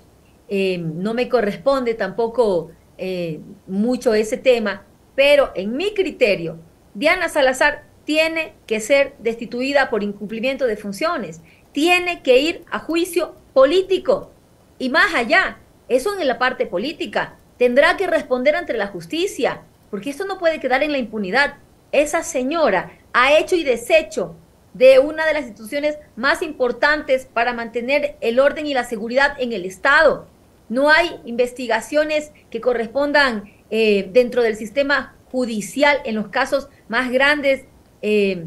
Eh, 0.49 0.79
no 0.79 1.15
me 1.15 1.29
corresponde 1.29 1.95
tampoco 1.95 2.71
eh, 2.99 3.41
mucho 3.67 4.15
ese 4.15 4.37
tema, 4.37 4.85
pero 5.15 5.51
en 5.55 5.77
mi 5.77 5.95
criterio, 5.95 6.59
Diana 6.95 7.29
Salazar 7.29 7.85
tiene 8.05 8.55
que 8.67 8.81
ser 8.81 9.15
destituida 9.19 9.89
por 9.91 10.03
incumplimiento 10.03 10.67
de 10.67 10.77
funciones. 10.77 11.41
Tiene 11.73 12.23
que 12.23 12.39
ir 12.39 12.65
a 12.71 12.79
juicio 12.79 13.35
político. 13.55 14.31
Y 14.79 14.91
más 14.91 15.15
allá, 15.15 15.59
eso 15.89 16.19
en 16.19 16.27
la 16.27 16.39
parte 16.39 16.67
política. 16.67 17.37
Tendrá 17.57 17.97
que 17.97 18.07
responder 18.07 18.57
ante 18.57 18.75
la 18.75 18.89
justicia, 18.89 19.63
porque 19.91 20.11
esto 20.11 20.27
no 20.27 20.39
puede 20.39 20.61
quedar 20.61 20.83
en 20.83 20.93
la 20.93 20.99
impunidad. 20.99 21.55
Esa 21.93 22.23
señora 22.23 22.99
ha 23.13 23.39
hecho 23.39 23.57
y 23.57 23.65
deshecho 23.65 24.37
de 24.75 24.99
una 24.99 25.25
de 25.25 25.33
las 25.33 25.45
instituciones 25.45 25.99
más 26.17 26.43
importantes 26.43 27.27
para 27.33 27.55
mantener 27.55 28.17
el 28.21 28.39
orden 28.39 28.67
y 28.67 28.75
la 28.75 28.85
seguridad 28.85 29.37
en 29.39 29.53
el 29.53 29.65
Estado. 29.65 30.27
No 30.69 30.91
hay 30.91 31.21
investigaciones 31.25 32.33
que 32.51 32.61
correspondan 32.61 33.45
eh, 33.71 34.11
dentro 34.13 34.43
del 34.43 34.57
sistema 34.57 35.17
judicial 35.31 35.99
en 36.05 36.17
los 36.17 36.29
casos 36.29 36.69
más 36.89 37.11
grandes 37.11 37.65
eh, 38.03 38.47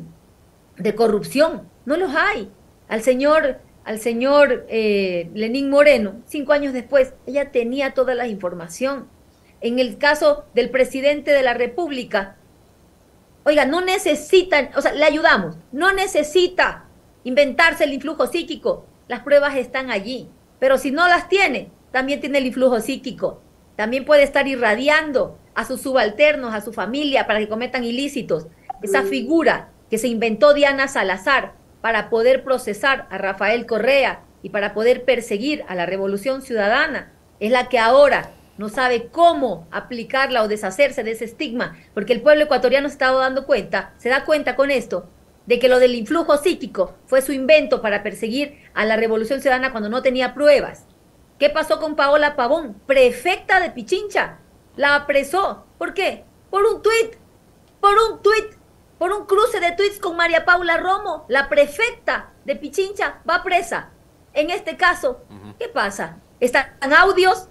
de 0.77 0.95
corrupción. 0.95 1.67
No 1.85 1.97
los 1.97 2.13
hay. 2.15 2.49
Al 2.87 3.01
señor, 3.01 3.59
al 3.83 3.99
señor 3.99 4.65
eh, 4.69 5.29
Lenín 5.33 5.69
Moreno, 5.69 6.21
cinco 6.25 6.53
años 6.53 6.73
después, 6.73 7.13
ella 7.25 7.51
tenía 7.51 7.93
toda 7.93 8.15
la 8.15 8.27
información. 8.27 9.07
En 9.59 9.79
el 9.79 9.97
caso 9.97 10.45
del 10.53 10.69
presidente 10.69 11.31
de 11.31 11.43
la 11.43 11.53
República, 11.53 12.36
oiga, 13.47 13.65
no 13.65 13.79
necesitan, 13.79 14.71
o 14.75 14.81
sea, 14.81 14.91
le 14.91 15.05
ayudamos, 15.05 15.55
no 15.71 15.93
necesita 15.93 16.83
inventarse 17.23 17.85
el 17.85 17.93
influjo 17.93 18.27
psíquico. 18.27 18.85
Las 19.07 19.21
pruebas 19.21 19.55
están 19.55 19.89
allí. 19.89 20.29
Pero 20.59 20.77
si 20.77 20.91
no 20.91 21.07
las 21.07 21.29
tiene, 21.29 21.71
también 21.93 22.19
tiene 22.19 22.39
el 22.39 22.47
influjo 22.47 22.81
psíquico. 22.81 23.41
También 23.77 24.03
puede 24.03 24.23
estar 24.23 24.49
irradiando 24.49 25.39
a 25.55 25.63
sus 25.63 25.79
subalternos, 25.79 26.53
a 26.53 26.59
su 26.59 26.73
familia, 26.73 27.25
para 27.25 27.39
que 27.39 27.47
cometan 27.47 27.85
ilícitos. 27.85 28.47
Esa 28.83 29.03
figura 29.03 29.69
que 29.89 29.97
se 29.97 30.09
inventó 30.09 30.53
Diana 30.53 30.89
Salazar 30.89 31.53
para 31.79 32.09
poder 32.09 32.43
procesar 32.43 33.07
a 33.09 33.17
Rafael 33.17 33.65
Correa 33.65 34.23
y 34.43 34.49
para 34.49 34.73
poder 34.73 35.05
perseguir 35.05 35.63
a 35.69 35.75
la 35.75 35.85
revolución 35.85 36.41
ciudadana, 36.41 37.13
es 37.39 37.51
la 37.51 37.69
que 37.69 37.79
ahora 37.79 38.31
no 38.57 38.69
sabe 38.69 39.07
cómo 39.07 39.67
aplicarla 39.71 40.43
o 40.43 40.47
deshacerse 40.47 41.03
de 41.03 41.11
ese 41.11 41.25
estigma, 41.25 41.77
porque 41.93 42.13
el 42.13 42.21
pueblo 42.21 42.43
ecuatoriano 42.43 42.87
se 42.89 42.93
está 42.93 43.11
dando 43.11 43.45
cuenta, 43.45 43.93
se 43.97 44.09
da 44.09 44.25
cuenta 44.25 44.55
con 44.55 44.71
esto, 44.71 45.09
de 45.45 45.59
que 45.59 45.69
lo 45.69 45.79
del 45.79 45.95
influjo 45.95 46.37
psíquico 46.37 46.95
fue 47.05 47.21
su 47.21 47.31
invento 47.31 47.81
para 47.81 48.03
perseguir 48.03 48.59
a 48.73 48.85
la 48.85 48.97
revolución 48.97 49.41
ciudadana 49.41 49.71
cuando 49.71 49.89
no 49.89 50.01
tenía 50.01 50.33
pruebas. 50.33 50.85
¿Qué 51.39 51.49
pasó 51.49 51.79
con 51.79 51.95
Paola 51.95 52.35
Pavón, 52.35 52.81
prefecta 52.85 53.59
de 53.59 53.69
Pichincha? 53.69 54.39
La 54.75 54.95
apresó. 54.95 55.65
¿Por 55.77 55.93
qué? 55.93 56.25
Por 56.49 56.65
un 56.65 56.81
tuit. 56.81 57.15
Por 57.79 57.93
un 57.97 58.21
tuit. 58.21 58.57
Por 58.97 59.11
un 59.11 59.25
cruce 59.25 59.59
de 59.59 59.73
tuits 59.73 59.99
con 59.99 60.17
María 60.17 60.43
Paula 60.43 60.77
Romo, 60.77 61.25
la 61.27 61.49
prefecta 61.49 62.31
de 62.45 62.55
Pichincha, 62.55 63.21
va 63.29 63.43
presa. 63.43 63.91
En 64.33 64.49
este 64.49 64.75
caso, 64.75 65.21
¿qué 65.59 65.69
pasa? 65.69 66.17
Están 66.39 66.75
audios, 66.97 67.47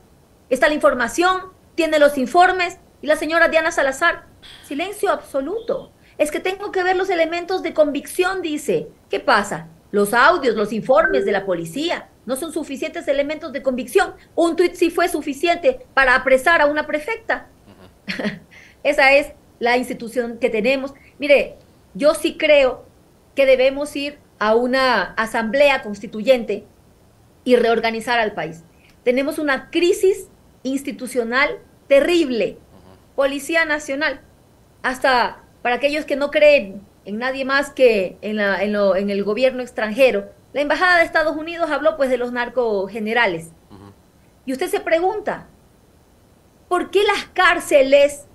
está 0.50 0.69
la 0.69 0.75
información, 0.75 1.53
tiene 1.75 1.99
los 1.99 2.19
informes 2.19 2.79
y 3.03 3.07
la 3.07 3.17
señora 3.17 3.49
Diana 3.49 3.73
Salazar, 3.73 4.26
silencio 4.65 5.11
absoluto. 5.11 5.93
Es 6.19 6.31
que 6.31 6.41
tengo 6.41 6.73
que 6.73 6.83
ver 6.83 6.97
los 6.97 7.11
elementos 7.11 7.62
de 7.62 7.75
convicción, 7.75 8.41
dice. 8.41 8.88
¿Qué 9.11 9.21
pasa? 9.21 9.69
Los 9.91 10.15
audios, 10.15 10.57
los 10.57 10.73
informes 10.73 11.25
de 11.25 11.33
la 11.33 11.45
policía 11.45 12.09
no 12.26 12.37
son 12.37 12.53
suficientes 12.53 13.07
elementos 13.07 13.53
de 13.53 13.62
convicción. 13.62 14.15
Un 14.35 14.57
tuit 14.57 14.75
sí 14.75 14.91
fue 14.91 15.09
suficiente 15.09 15.87
para 15.95 16.15
apresar 16.15 16.61
a 16.61 16.67
una 16.67 16.87
prefecta. 16.87 17.49
Esa 18.83 19.12
es 19.12 19.33
la 19.59 19.76
institución 19.76 20.38
que 20.38 20.50
tenemos. 20.50 20.93
Mire, 21.19 21.57
yo 21.95 22.15
sí 22.15 22.37
creo 22.37 22.85
que 23.35 23.47
debemos 23.47 23.95
ir 23.95 24.19
a 24.38 24.55
una 24.55 25.03
asamblea 25.15 25.83
constituyente 25.83 26.65
y 27.45 27.57
reorganizar 27.57 28.19
al 28.19 28.33
país. 28.33 28.65
Tenemos 29.05 29.38
una 29.38 29.71
crisis 29.71 30.29
institucional 30.66 31.58
terrible. 31.87 32.58
Policía 33.14 33.64
Nacional, 33.64 34.20
hasta 34.82 35.42
para 35.62 35.76
aquellos 35.76 36.04
que 36.04 36.16
no 36.16 36.30
creen 36.30 36.82
en 37.04 37.18
nadie 37.18 37.44
más 37.44 37.70
que 37.70 38.18
en, 38.20 38.40
en, 38.40 39.11
el 39.11 39.25
gobierno 39.25 39.62
extranjero, 39.62 40.28
la 40.52 40.61
Embajada 40.61 40.99
de 40.99 41.04
Estados 41.04 41.37
Unidos 41.37 41.70
habló 41.70 41.96
pues 41.96 42.11
de 42.11 42.18
los 42.18 42.32
narcogenerales. 42.32 43.50
Y 44.44 44.52
usted 44.52 44.68
se 44.68 44.80
pregunta, 44.80 45.46
¿por 46.68 46.90
qué 46.90 47.02
las 47.04 47.25
cárceles 47.32 48.26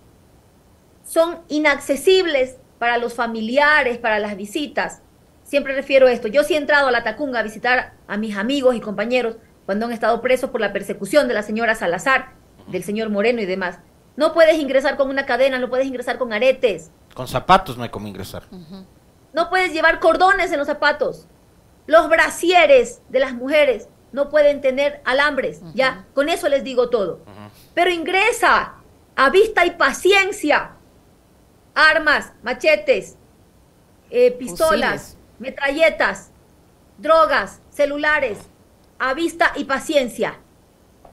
son 1.03 1.39
inaccesibles 1.47 2.57
para 2.79 2.97
los 2.97 3.13
familiares, 3.13 3.97
para 3.97 4.19
las 4.19 4.35
visitas? 4.35 5.01
Siempre 5.43 5.73
refiero 5.73 6.07
a 6.07 6.11
esto. 6.11 6.27
Yo 6.27 6.43
sí 6.43 6.53
he 6.53 6.57
entrado 6.57 6.88
a 6.88 6.91
la 6.91 7.03
Tacunga 7.03 7.39
a 7.39 7.43
visitar 7.43 7.93
a 8.07 8.17
mis 8.17 8.38
amigos 8.38 8.75
y 8.75 8.81
compañeros 8.81 9.38
cuando 9.65 9.86
han 9.86 9.91
estado 9.91 10.22
presos 10.22 10.50
por 10.50 10.62
la 10.62 10.74
persecución 10.74 11.27
de 11.27 11.34
la 11.34 11.44
señora 11.44 11.75
Salazar, 11.75 12.34
del 12.68 12.84
señor 12.84 13.10
Moreno 13.10 13.41
y 13.41 13.46
demás. 13.46 13.80
No 14.15 14.34
puedes 14.34 14.60
ingresar 14.60 14.98
con 14.98 15.10
una 15.10 15.25
cadena, 15.25 15.60
no 15.60 15.70
puedes 15.70 15.88
ingresar 15.88 16.18
con 16.18 16.34
aretes. 16.34 16.91
Con 17.13 17.27
zapatos 17.27 17.77
no 17.77 17.84
hay 17.84 17.89
como 17.89 18.08
ingresar. 18.08 18.44
No 19.34 19.50
puedes 19.50 19.74
llevar 19.74 20.00
cordones 20.00 20.51
en 20.51 20.60
los 20.60 20.68
zapatos. 20.68 21.27
Los 21.88 22.10
brasieres 22.10 23.01
de 23.10 23.20
las 23.20 23.34
mujeres 23.34 23.88
no 24.12 24.30
pueden 24.30 24.62
tener 24.62 25.01
alambres. 25.06 25.62
Ya, 25.74 26.06
con 26.13 26.30
eso 26.30 26.50
les 26.50 26.63
digo 26.63 26.89
todo. 26.89 27.22
Pero 27.74 27.89
ingresa 27.89 28.75
a 29.15 29.30
vista 29.30 29.65
y 29.65 29.72
paciencia. 29.72 30.72
Armas, 31.74 32.34
machetes, 32.44 33.18
eh, 34.10 34.32
pistolas, 34.32 35.18
metralletas, 35.39 36.32
drogas, 36.98 37.62
celulares, 37.70 38.38
a 39.01 39.15
vista 39.15 39.51
y 39.55 39.63
paciencia. 39.63 40.36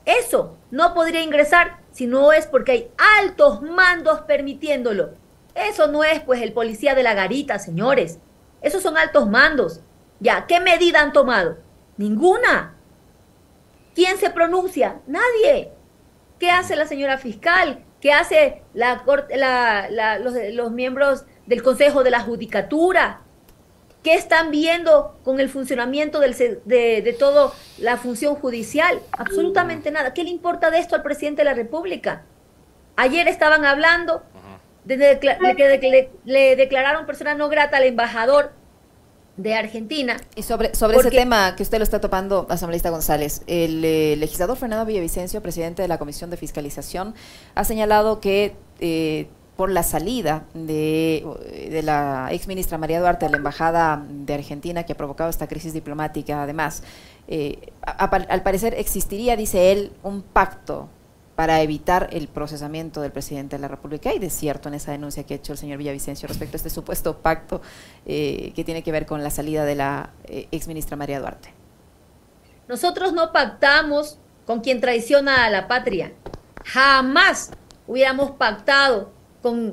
Eso 0.05 0.59
no 0.71 0.93
podría 0.93 1.23
ingresar 1.23 1.79
si 1.91 2.07
no 2.07 2.35
es 2.35 2.47
porque 2.47 2.73
hay 2.73 2.91
altos 3.23 3.63
mandos 3.63 4.21
permitiéndolo. 4.21 5.15
Eso 5.55 5.87
no 5.87 6.05
es 6.05 6.21
pues 6.21 6.43
el 6.43 6.53
policía 6.53 6.95
de 6.95 7.03
la 7.03 7.15
garita, 7.15 7.59
señores. 7.59 8.19
Esos 8.61 8.83
son 8.83 8.99
altos 8.99 9.27
mandos. 9.31 9.81
Ya, 10.21 10.47
¿qué 10.47 10.61
medida 10.61 11.01
han 11.01 11.15
tomado? 11.15 11.57
Ninguna. 11.97 12.75
¿Quién 13.95 14.19
se 14.19 14.29
pronuncia? 14.29 15.01
Nadie. 15.07 15.73
¿Qué 16.39 16.51
hace 16.51 16.77
la 16.77 16.87
señora 16.87 17.17
fiscal? 17.17 17.87
¿Qué 18.03 18.13
hace 18.13 18.65
la, 18.75 19.03
los, 20.21 20.35
los 20.53 20.73
miembros 20.73 21.25
del 21.47 21.63
Consejo 21.63 22.05
de 22.05 22.11
la 22.11 22.21
Judicatura? 22.21 23.23
¿Qué 24.09 24.15
están 24.15 24.51
viendo 24.51 25.19
con 25.23 25.39
el 25.39 25.51
funcionamiento 25.51 26.19
del, 26.19 26.35
de, 26.65 27.03
de 27.03 27.13
toda 27.13 27.53
la 27.77 27.99
función 27.99 28.37
judicial? 28.37 29.03
Absolutamente 29.13 29.91
nada. 29.91 30.15
¿Qué 30.15 30.25
le 30.25 30.31
importa 30.31 30.71
de 30.71 30.79
esto 30.79 30.97
al 30.97 31.03
presidente 31.03 31.43
de 31.43 31.45
la 31.45 31.53
República? 31.53 32.23
Ayer 32.97 33.29
estaban 33.29 33.67
hablando 33.67 34.23
de, 34.87 35.19
que 35.21 36.11
le, 36.25 36.57
declararon 36.57 37.05
persona 37.05 37.35
no 37.35 37.51
grata 37.51 37.77
al 37.77 37.83
embajador 37.83 38.53
de 39.37 39.55
Argentina. 39.55 40.17
Y 40.35 40.43
sobre, 40.43 40.75
sobre 40.75 40.97
ese 40.97 41.11
tema 41.11 41.55
que 41.55 41.63
usted 41.63 41.77
lo 41.77 41.85
está 41.85 42.01
topando, 42.01 42.47
asambleísta 42.49 42.89
González, 42.89 43.43
el 43.47 43.85
eh, 43.85 44.17
legislador 44.17 44.57
Fernando 44.57 44.87
Villavicencio, 44.87 45.43
presidente 45.43 45.83
de 45.83 45.89
la 45.89 45.99
Comisión 45.99 46.31
de 46.31 46.39
Fiscalización, 46.39 47.15
ha 47.55 47.65
señalado 47.65 48.23
que 48.23 48.57
eh, 48.81 49.29
por 49.59 49.73
la 49.73 49.83
salida 49.83 50.45
de, 50.55 51.27
la 51.83 52.29
ex 52.31 52.47
ministra 52.47 52.79
María 52.79 53.01
Duarte 53.01 53.27
a 53.27 53.29
la 53.29 53.39
Embajada 53.39 54.05
de 54.09 54.35
Argentina, 54.35 54.85
que 54.85 54.93
ha 54.93 54.97
provocado 54.97 55.31
esta 55.31 55.49
crisis 55.49 55.73
diplomática, 55.73 56.45
además, 56.45 56.85
eh, 57.27 57.73
al 57.83 58.43
parecer 58.45 58.75
existiría, 58.75 59.35
dice 59.35 59.73
él, 59.73 59.91
un 60.05 60.23
pacto 60.23 60.89
para 61.35 61.61
evitar 61.61 62.09
el 62.13 62.29
procesamiento 62.29 63.01
del 63.01 63.11
presidente 63.11 63.57
de 63.57 63.63
la 63.63 63.67
República. 63.67 64.11
Hay 64.11 64.21
de 64.21 64.31
cierto 64.31 64.69
en 64.69 64.77
esa 64.77 64.93
denuncia 64.93 65.25
que 65.25 65.35
ha 65.35 65.39
hecho 65.39 65.55
el 65.55 65.59
señor 65.59 65.79
Villavicencio 65.79 66.29
respecto 66.29 66.55
a 66.55 66.59
este 66.59 66.71
supuesto 66.71 67.19
pacto 67.19 67.61
eh, 68.07 68.53
que 68.55 68.63
tiene 68.63 68.85
que 68.85 68.93
ver 68.93 69.07
con 69.07 69.25
la 69.25 69.31
salida 69.31 69.65
de 69.65 69.75
la 69.75 70.11
eh, 70.27 70.47
ex 70.53 70.69
ministra 70.69 70.97
María 70.97 71.19
Duarte. 71.19 71.53
Nosotros 72.69 73.13
no 73.13 73.33
pactamos 73.33 74.21
con 74.47 74.61
quien 74.61 74.81
traiciona 74.81 75.47
a 75.47 75.51
la 75.51 75.67
patria. 75.67 76.13
Jamás 76.65 77.51
hubiéramos 77.89 78.31
pactado 78.31 79.18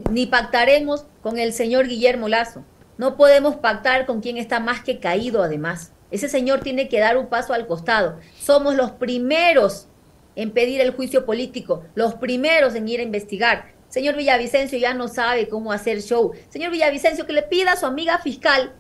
ni 0.10 0.26
pactaremos 0.26 1.06
con 1.22 1.38
el 1.40 1.54
señor 1.54 1.88
Guillermo 1.88 2.28
Lazo. 2.28 2.64
No 2.98 3.18
podemos 3.18 3.56
pactar 3.56 4.06
con 4.06 4.22
quien 4.22 4.38
está 4.38 4.60
más 4.60 4.82
que 4.82 5.00
caído 5.00 5.44
además. 5.44 5.92
Ese 6.12 6.30
señor 6.30 6.62
tiene 6.62 6.88
que 6.88 7.00
dar 7.00 7.18
un 7.18 7.28
paso 7.28 7.54
al 7.54 7.68
costado. 7.68 8.20
Somos 8.40 8.76
los 8.76 8.92
primeros 8.92 9.88
en 10.36 10.52
pedir 10.52 10.82
el 10.82 10.92
juicio 10.92 11.26
político, 11.26 11.84
los 11.96 12.16
primeros 12.16 12.76
en 12.76 12.88
ir 12.88 13.00
a 13.00 13.04
investigar. 13.04 13.74
Señor 13.90 14.16
Villavicencio 14.16 14.78
ya 14.78 14.94
no 14.94 15.08
sabe 15.08 15.48
cómo 15.48 15.72
hacer 15.72 16.02
show. 16.02 16.34
Señor 16.50 16.72
Villavicencio, 16.72 17.26
que 17.26 17.34
le 17.34 17.44
pida 17.44 17.74
a 17.74 17.78
su 17.78 17.86
amiga 17.86 18.18
fiscal 18.20 18.74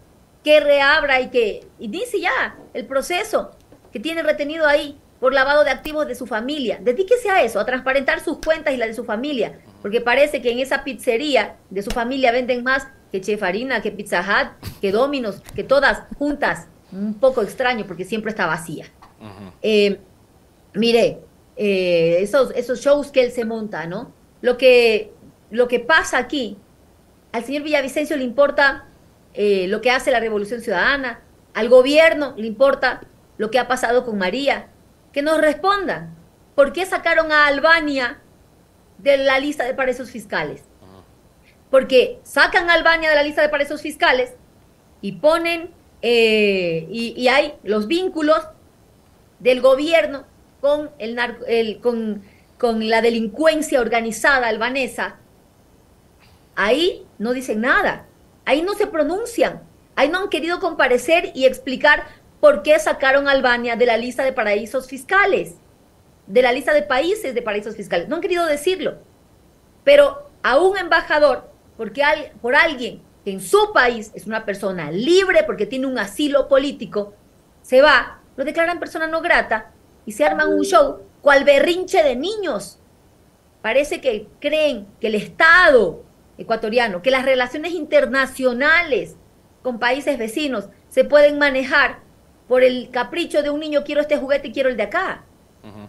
que 0.43 0.59
reabra 0.59 1.21
y 1.21 1.29
que 1.29 1.65
inicie 1.79 2.21
ya 2.21 2.55
el 2.73 2.85
proceso 2.85 3.51
que 3.91 3.99
tiene 3.99 4.23
retenido 4.23 4.67
ahí 4.67 4.99
por 5.19 5.33
lavado 5.33 5.63
de 5.63 5.71
activos 5.71 6.07
de 6.07 6.15
su 6.15 6.27
familia. 6.27 6.79
Dedíquese 6.81 7.29
a 7.29 7.41
eso, 7.43 7.59
a 7.59 7.65
transparentar 7.65 8.19
sus 8.19 8.39
cuentas 8.39 8.73
y 8.73 8.77
la 8.77 8.85
de 8.85 8.93
su 8.93 9.05
familia, 9.05 9.59
porque 9.85 10.01
parece 10.01 10.41
que 10.41 10.51
en 10.51 10.57
esa 10.57 10.83
pizzería 10.83 11.57
de 11.69 11.83
su 11.83 11.91
familia 11.91 12.31
venden 12.31 12.63
más 12.63 12.87
que 13.11 13.21
Chefarina, 13.21 13.83
que 13.83 13.91
Pizza 13.91 14.19
Hut, 14.19 14.67
que 14.81 14.91
Dominos, 14.91 15.43
que 15.53 15.63
todas 15.63 16.05
juntas. 16.17 16.65
Un 16.91 17.13
poco 17.13 17.43
extraño 17.43 17.85
porque 17.85 18.03
siempre 18.03 18.31
está 18.31 18.47
vacía. 18.47 18.87
Eh, 19.61 19.99
mire, 20.73 21.19
eh, 21.55 22.17
esos, 22.19 22.49
esos 22.55 22.81
shows 22.81 23.11
que 23.11 23.25
él 23.25 23.31
se 23.31 23.45
monta, 23.45 23.85
¿no? 23.85 24.11
Lo 24.41 24.57
que, 24.57 25.13
lo 25.51 25.67
que 25.67 25.79
pasa 25.79 26.17
aquí, 26.17 26.57
al 27.31 27.43
señor 27.43 27.61
Villavicencio 27.61 28.17
le 28.17 28.23
importa 28.23 28.87
eh, 29.35 29.67
lo 29.67 29.81
que 29.81 29.91
hace 29.91 30.09
la 30.09 30.19
Revolución 30.19 30.61
Ciudadana, 30.61 31.19
al 31.53 31.69
gobierno 31.69 32.33
le 32.37 32.47
importa 32.47 33.01
lo 33.37 33.51
que 33.51 33.59
ha 33.59 33.67
pasado 33.67 34.03
con 34.03 34.17
María, 34.17 34.69
que 35.13 35.21
nos 35.21 35.39
respondan. 35.39 36.15
¿Por 36.55 36.73
qué 36.73 36.87
sacaron 36.87 37.31
a 37.31 37.45
Albania 37.45 38.19
de 38.97 39.17
la 39.17 39.39
lista 39.39 39.63
de 39.63 39.73
paraísos 39.73 40.09
fiscales? 40.11 40.63
porque 41.69 42.19
sacan 42.23 42.69
a 42.69 42.73
Albania 42.73 43.09
de 43.09 43.15
la 43.15 43.23
lista 43.23 43.41
de 43.41 43.49
paraísos 43.49 43.81
fiscales 43.81 44.33
y 45.01 45.13
ponen, 45.13 45.71
eh, 46.01 46.87
y, 46.89 47.27
hay 47.27 47.55
los 47.63 47.87
vínculos 47.87 48.47
del 49.39 49.59
gobierno 49.59 50.25
con, 50.61 50.89
el, 50.99 51.79
con, 51.81 52.23
con 52.57 52.87
la 52.87 53.01
delincuencia 53.01 53.81
organizada 53.81 54.47
albanesa, 54.47 55.17
ahí 56.55 57.05
no 57.19 57.33
dicen 57.33 57.61
nada, 57.61 58.05
ahí 58.45 58.61
no 58.61 58.73
se 58.75 58.87
pronuncian, 58.87 59.61
ahí 59.97 60.07
no 60.07 60.19
han 60.19 60.29
querido 60.29 60.59
comparecer 60.61 61.31
y 61.35 61.45
explicar 61.45 62.05
por 62.39 62.63
qué 62.63 62.79
sacaron 62.79 63.27
a 63.27 63.31
Albania 63.31 63.75
de 63.75 63.85
la 63.85 63.97
lista 63.97 64.23
de 64.23 64.31
paraísos 64.31 64.87
fiscales, 64.87 65.55
de 66.27 66.41
la 66.41 66.51
lista 66.51 66.73
de 66.73 66.81
países 66.81 67.33
de 67.33 67.41
paraísos 67.41 67.75
fiscales. 67.75 68.07
No 68.07 68.15
han 68.15 68.21
querido 68.21 68.45
decirlo. 68.45 68.99
Pero 69.83 70.29
a 70.43 70.59
un 70.59 70.77
embajador, 70.77 71.51
porque 71.77 72.03
por 72.41 72.55
alguien 72.55 73.01
que 73.23 73.31
en 73.31 73.41
su 73.41 73.71
país 73.73 74.11
es 74.13 74.27
una 74.27 74.45
persona 74.45 74.91
libre 74.91 75.43
porque 75.43 75.65
tiene 75.65 75.87
un 75.87 75.97
asilo 75.97 76.47
político, 76.47 77.13
se 77.61 77.81
va, 77.81 78.21
lo 78.35 78.45
declaran 78.45 78.79
persona 78.79 79.07
no 79.07 79.21
grata 79.21 79.71
y 80.05 80.11
se 80.11 80.23
arman 80.23 80.53
un 80.53 80.63
show 80.63 81.01
cual 81.21 81.43
berrinche 81.43 82.03
de 82.03 82.15
niños. 82.15 82.79
Parece 83.61 83.99
que 83.99 84.27
creen 84.39 84.87
que 85.01 85.07
el 85.07 85.15
Estado 85.15 86.03
ecuatoriano, 86.37 87.01
que 87.01 87.11
las 87.11 87.25
relaciones 87.25 87.73
internacionales 87.73 89.15
con 89.63 89.79
países 89.79 90.19
vecinos 90.19 90.69
se 90.89 91.03
pueden 91.03 91.39
manejar 91.39 91.99
por 92.47 92.63
el 92.63 92.91
capricho 92.91 93.41
de 93.41 93.49
un 93.49 93.59
niño, 93.59 93.83
quiero 93.83 94.01
este 94.01 94.17
juguete 94.17 94.49
y 94.49 94.51
quiero 94.51 94.69
el 94.69 94.77
de 94.77 94.83
acá. 94.83 95.24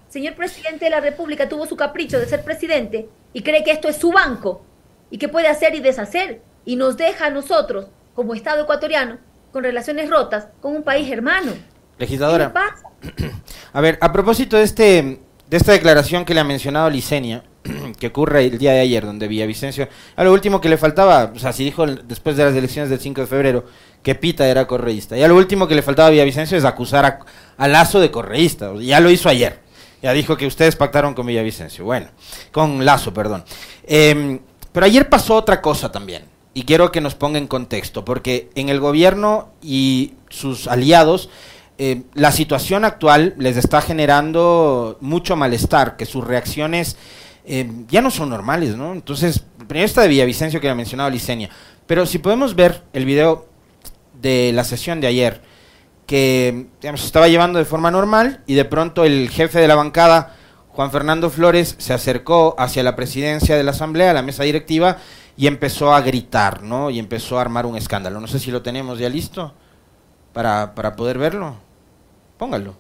Señor 0.09 0.35
presidente 0.35 0.87
de 0.87 0.91
la 0.91 1.01
República 1.01 1.49
tuvo 1.49 1.67
su 1.67 1.77
capricho 1.77 2.19
de 2.19 2.27
ser 2.27 2.45
presidente 2.45 3.09
y 3.33 3.43
cree 3.43 3.65
que 3.65 3.73
esto 3.73 3.89
es 3.89 3.97
su 3.97 4.13
banco 4.13 4.63
y 5.11 5.19
que 5.19 5.29
puede 5.29 5.49
hacer 5.49 5.75
y 5.75 5.81
deshacer 5.81 6.41
y 6.65 6.77
nos 6.77 6.97
deja 6.97 7.27
a 7.27 7.31
nosotros, 7.31 7.87
como 8.15 8.35
Estado 8.35 8.63
ecuatoriano, 8.63 9.19
con 9.53 9.63
relaciones 9.63 10.11
rotas 10.11 10.49
con 10.61 10.75
un 10.75 10.83
país 10.83 11.11
hermano. 11.11 11.53
Legisladora. 11.99 12.53
A 13.73 13.81
ver, 13.81 13.99
a 14.01 14.13
propósito 14.13 14.57
de 14.57 14.63
este 14.63 15.21
de 15.49 15.57
esta 15.57 15.73
declaración 15.73 16.25
que 16.25 16.35
le 16.35 16.41
ha 16.41 16.45
mencionado 16.45 16.91
Licenia, 16.91 17.45
que 17.99 18.09
ocurre 18.09 18.47
el 18.47 18.59
día 18.59 18.73
de 18.73 18.81
ayer, 18.81 19.05
donde 19.05 19.29
Villavicencio, 19.29 19.89
a 20.17 20.25
lo 20.25 20.33
último 20.33 20.61
que 20.61 20.69
le 20.69 20.77
faltaba, 20.77 21.33
o 21.35 21.39
sea, 21.39 21.53
si 21.53 21.65
dijo 21.65 21.87
después 21.87 22.37
de 22.37 22.45
las 22.45 22.55
elecciones 22.55 22.91
del 22.91 23.01
5 23.01 23.21
de 23.23 23.27
febrero 23.27 23.65
que 24.03 24.15
Pita 24.15 24.47
era 24.49 24.67
correísta, 24.67 25.17
y 25.17 25.23
a 25.23 25.29
lo 25.29 25.37
último 25.37 25.69
que 25.69 25.75
le 25.75 25.83
faltaba 25.83 26.09
a 26.09 26.11
Villavicencio 26.11 26.59
es 26.59 26.65
acusar 26.65 27.21
a, 27.57 27.69
Lazo 27.69 28.01
de 28.01 28.11
correísta, 28.11 28.73
ya 28.81 29.01
lo 29.01 29.11
hizo 29.11 29.29
ayer, 29.29 29.61
ya 30.03 30.13
dijo 30.13 30.37
que 30.37 30.47
ustedes 30.47 30.77
pactaron 30.77 31.15
con 31.15 31.27
Villavicencio, 31.27 31.85
bueno, 31.85 32.09
con 32.53 32.85
Lazo, 32.85 33.13
perdón. 33.13 33.45
Em, 33.87 34.41
pero 34.73 34.87
ayer 34.87 35.09
pasó 35.09 35.35
otra 35.35 35.61
cosa 35.61 35.91
también, 35.91 36.25
y 36.55 36.65
quiero 36.65 36.93
que 36.93 37.01
nos 37.01 37.15
ponga 37.15 37.39
en 37.39 37.47
contexto, 37.47 38.05
porque 38.05 38.51
en 38.55 38.69
el 38.69 38.81
gobierno 38.81 39.51
y 39.63 40.15
sus 40.29 40.69
aliados, 40.69 41.31
eh, 41.79 42.03
la 42.15 42.33
situación 42.33 42.85
actual 42.85 43.35
les 43.39 43.57
está 43.57 43.83
generando 43.83 44.97
mucho 45.01 45.37
malestar, 45.37 45.97
que 45.97 46.07
sus 46.07 46.25
reacciones 46.25 46.97
eh, 47.45 47.71
ya 47.89 48.01
no 48.01 48.11
son 48.11 48.31
normales, 48.31 48.77
¿no? 48.77 48.93
Entonces, 48.93 49.45
primero 49.69 49.87
esta 49.87 50.03
de 50.03 50.09
Villavicencio 50.09 50.61
que 50.61 50.69
ha 50.69 50.75
mencionado 50.75 51.11
Licenia, 51.11 51.51
pero 51.87 52.07
si 52.07 52.19
podemos 52.19 52.57
ver 52.57 52.83
el 52.93 53.05
video 53.05 53.47
de 54.21 54.53
la 54.53 54.65
sesión 54.65 55.01
de 55.01 55.07
ayer, 55.07 55.43
que 56.07 56.69
se 56.81 56.95
estaba 56.95 57.29
llevando 57.29 57.59
de 57.59 57.65
forma 57.65 57.91
normal 57.91 58.43
y 58.47 58.55
de 58.55 58.65
pronto 58.65 59.05
el 59.05 59.29
jefe 59.29 59.61
de 59.61 59.69
la 59.69 59.75
bancada, 59.75 60.37
Juan 60.69 60.91
Fernando 60.91 61.31
Flores, 61.31 61.75
se 61.79 61.93
acercó 61.93 62.55
hacia 62.59 62.83
la 62.83 62.97
presidencia 62.97 63.57
de 63.57 63.65
la 63.65 63.73
Asamblea, 63.73 64.13
la 64.13 64.23
mesa 64.23 64.45
directiva, 64.45 64.99
y 65.37 65.47
empezó 65.47 65.93
a 65.93 66.01
gritar, 66.01 66.63
¿no? 66.63 66.91
Y 66.91 66.99
empezó 66.99 67.39
a 67.39 67.43
armar 67.43 67.67
un 67.67 67.77
escándalo. 67.77 68.21
No 68.21 68.27
sé 68.27 68.39
si 68.39 68.51
lo 68.51 68.63
tenemos 68.63 68.99
ya 68.99 69.09
listo 69.09 69.53
para, 70.33 70.75
para 70.75 70.97
poder 70.97 71.19
verlo. 71.19 71.57
Póngalo. 72.39 72.75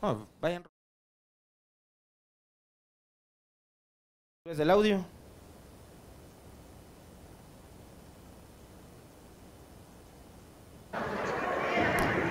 Oh, 0.00 0.26
vayan. 0.40 0.64
¿Es 4.44 4.58
el 4.58 4.70
audio? 4.70 5.04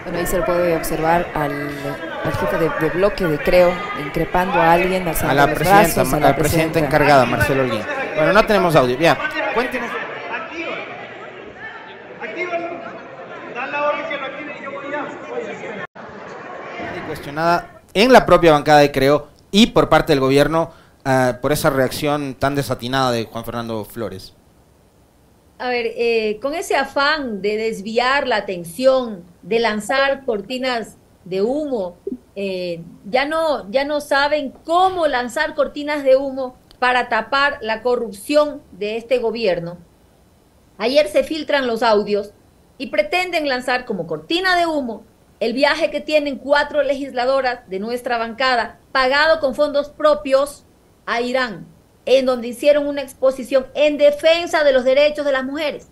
Bueno, 0.04 0.20
ahí 0.20 0.26
se 0.26 0.38
lo 0.38 0.46
puede 0.46 0.76
observar 0.76 1.28
al, 1.34 1.70
jefe 2.40 2.58
de, 2.58 2.90
bloque 2.92 3.26
de 3.26 3.38
Creo, 3.40 3.74
increpando 4.06 4.54
a 4.54 4.72
alguien, 4.72 5.08
a 5.08 5.34
la, 5.34 5.54
presidenta, 5.54 6.02
a 6.02 6.20
la, 6.20 6.36
presidenta 6.36 6.80
encargada, 6.80 7.26
Marcelo 7.26 7.64
Olguín. 7.64 7.82
Bueno, 8.16 8.32
no 8.32 8.46
tenemos 8.46 8.76
audio. 8.76 8.98
Ya, 8.98 9.18
cuéntenos. 9.54 9.90
cuestionada 17.08 17.82
en 17.94 18.14
la 18.14 18.26
propia 18.26 18.52
bancada 18.52 18.80
de 18.80 18.92
Creo 18.92 19.30
y 19.52 19.68
por 19.68 19.90
parte 19.90 20.14
del 20.14 20.20
gobierno 20.20 20.72
uh, 21.06 21.40
por 21.42 21.52
esa 21.52 21.70
reacción 21.70 22.36
tan 22.36 22.54
desatinada 22.54 23.12
de 23.12 23.26
Juan 23.26 23.44
Fernando 23.44 23.84
Flores. 23.86 24.34
A 25.60 25.70
ver, 25.70 25.92
eh, 25.96 26.40
con 26.40 26.54
ese 26.54 26.76
afán 26.76 27.42
de 27.42 27.58
desviar 27.58 28.28
la 28.28 28.38
atención, 28.38 29.24
de 29.42 29.60
lanzar 29.60 30.24
cortinas 30.24 30.98
de 31.26 31.42
humo, 31.42 31.98
eh, 32.36 32.84
ya, 33.10 33.26
no, 33.26 33.70
ya 33.72 33.84
no 33.84 34.00
saben 34.00 34.52
cómo 34.64 35.08
lanzar 35.08 35.56
cortinas 35.56 36.04
de 36.04 36.16
humo 36.16 36.56
para 36.78 37.10
tapar 37.10 37.58
la 37.62 37.82
corrupción 37.82 38.62
de 38.72 38.98
este 38.98 39.18
gobierno. 39.18 39.80
Ayer 40.78 41.08
se 41.08 41.24
filtran 41.24 41.66
los 41.66 41.82
audios 41.82 42.34
y 42.78 42.88
pretenden 42.88 43.50
lanzar 43.50 43.86
como 43.86 44.06
cortina 44.06 44.56
de 44.56 44.68
humo 44.68 45.04
el 45.40 45.54
viaje 45.54 45.90
que 45.90 46.02
tienen 46.02 46.38
cuatro 46.38 46.84
legisladoras 46.84 47.68
de 47.68 47.80
nuestra 47.80 48.20
bancada, 48.20 48.80
pagado 48.92 49.40
con 49.40 49.56
fondos 49.56 49.90
propios 49.90 50.66
a 51.08 51.22
Irán, 51.22 51.66
en 52.08 52.26
donde 52.26 52.48
hicieron 52.48 52.88
una 52.88 53.02
exposición 53.02 53.68
en 53.76 53.98
defensa 53.98 54.64
de 54.64 54.72
los 54.72 54.86
derechos 54.86 55.26
de 55.26 55.34
las 55.34 55.44
mujeres. 55.44 55.90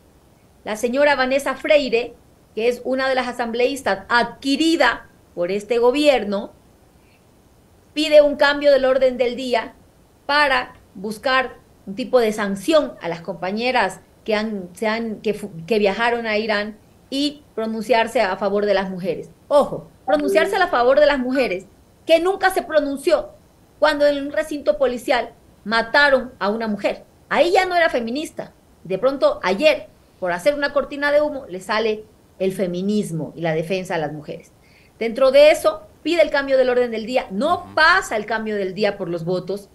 La 0.63 0.77
señora 0.77 1.15
Vanessa 1.15 1.55
Freire, 1.55 2.13
que 2.55 2.69
es 2.69 2.81
una 2.85 3.09
de 3.09 3.15
las 3.15 3.27
asambleístas 3.27 4.05
adquirida 4.07 5.09
por 5.35 5.51
este 5.51 5.77
gobierno, 5.77 6.53
pide 7.93 8.21
un 8.21 8.37
cambio 8.37 8.71
del 8.71 8.85
orden 8.85 9.17
del 9.17 9.35
día 9.35 9.75
para 10.25 10.75
buscar 10.95 11.57
un 11.85 11.95
tipo 11.95 12.21
de 12.21 12.31
sanción 12.31 12.93
a 13.01 13.09
las 13.09 13.19
compañeras 13.19 13.99
que, 14.23 14.35
han, 14.35 14.69
se 14.73 14.87
han, 14.87 15.17
que, 15.17 15.37
que 15.67 15.79
viajaron 15.79 16.27
a 16.27 16.37
Irán 16.37 16.77
y 17.09 17.43
pronunciarse 17.55 18.21
a 18.21 18.37
favor 18.37 18.65
de 18.65 18.73
las 18.73 18.89
mujeres. 18.89 19.29
Ojo, 19.49 19.89
pronunciarse 20.05 20.55
a 20.55 20.67
favor 20.67 21.01
de 21.01 21.07
las 21.07 21.19
mujeres, 21.19 21.65
que 22.05 22.21
nunca 22.21 22.51
se 22.51 22.61
pronunció 22.61 23.31
cuando 23.79 24.07
en 24.07 24.25
un 24.25 24.31
recinto 24.31 24.77
policial 24.77 25.33
mataron 25.65 26.31
a 26.39 26.49
una 26.49 26.67
mujer. 26.67 27.03
Ahí 27.27 27.51
ya 27.51 27.65
no 27.65 27.75
era 27.75 27.89
feminista. 27.89 28.53
De 28.85 28.97
pronto, 28.97 29.41
ayer, 29.43 29.87
por 30.19 30.31
hacer 30.31 30.53
una 30.53 30.71
cortina 30.71 31.11
de 31.11 31.21
humo, 31.21 31.45
le 31.49 31.59
sale 31.59 32.05
el 32.39 32.53
feminismo 32.53 33.33
y 33.35 33.41
la 33.41 33.53
defensa 33.53 33.95
de 33.95 34.01
las 34.01 34.13
mujeres. 34.13 34.53
Dentro 34.97 35.31
de 35.31 35.51
eso, 35.51 35.81
pide 36.03 36.21
el 36.21 36.29
cambio 36.29 36.57
del 36.57 36.69
orden 36.69 36.91
del 36.91 37.05
día. 37.05 37.27
No 37.31 37.73
pasa 37.75 38.15
el 38.15 38.25
cambio 38.25 38.55
del 38.55 38.73
día 38.73 38.97
por 38.97 39.09
los 39.09 39.25
votos. 39.25 39.69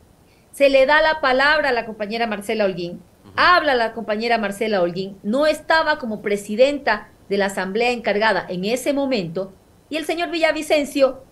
Se 0.52 0.70
le 0.70 0.86
da 0.86 1.02
la 1.02 1.20
palabra 1.20 1.68
a 1.68 1.72
la 1.72 1.84
compañera 1.84 2.26
Marcela 2.26 2.64
Holguín. 2.64 3.02
Habla 3.36 3.74
la 3.74 3.92
compañera 3.92 4.38
Marcela 4.38 4.80
Holguín. 4.80 5.18
No 5.22 5.46
estaba 5.46 5.98
como 5.98 6.22
presidenta 6.22 7.08
de 7.28 7.36
la 7.36 7.46
asamblea 7.46 7.90
encargada 7.90 8.44
en 8.48 8.64
ese 8.64 8.92
momento 8.92 9.52
y 9.90 9.96
el 9.96 10.06
señor 10.06 10.30
Villavicencio, 10.30 11.24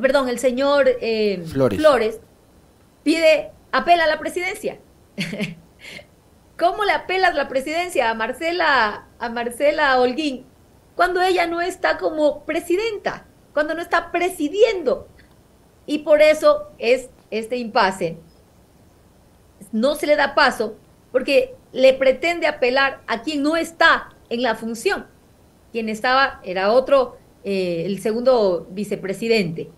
perdón, 0.00 0.28
el 0.28 0.38
señor 0.38 0.88
eh, 1.00 1.42
Flores. 1.46 2.20
pide, 3.02 3.50
apela 3.72 4.04
a 4.04 4.06
la 4.06 4.18
presidencia. 4.18 4.78
¿Cómo 6.58 6.84
le 6.84 6.92
apelas 6.92 7.34
la 7.34 7.48
presidencia 7.48 8.10
a 8.10 8.14
Marcela, 8.14 9.08
a 9.18 9.28
Marcela 9.28 9.98
Holguín 9.98 10.46
cuando 10.94 11.20
ella 11.22 11.46
no 11.46 11.60
está 11.60 11.98
como 11.98 12.44
presidenta, 12.44 13.26
cuando 13.52 13.74
no 13.74 13.82
está 13.82 14.12
presidiendo? 14.12 15.08
Y 15.86 16.00
por 16.00 16.22
eso 16.22 16.68
es 16.78 17.10
este 17.30 17.56
impasse. 17.56 18.18
No 19.72 19.96
se 19.96 20.06
le 20.06 20.14
da 20.14 20.34
paso 20.34 20.76
porque 21.10 21.56
le 21.72 21.94
pretende 21.94 22.46
apelar 22.46 23.00
a 23.06 23.22
quien 23.22 23.42
no 23.42 23.56
está 23.56 24.10
en 24.28 24.42
la 24.42 24.54
función 24.54 25.06
quien 25.72 25.88
estaba 25.88 26.40
era 26.44 26.70
otro, 26.70 27.16
eh, 27.42 27.84
el 27.86 28.00
segundo 28.00 28.68
vicepresidente. 28.70 29.70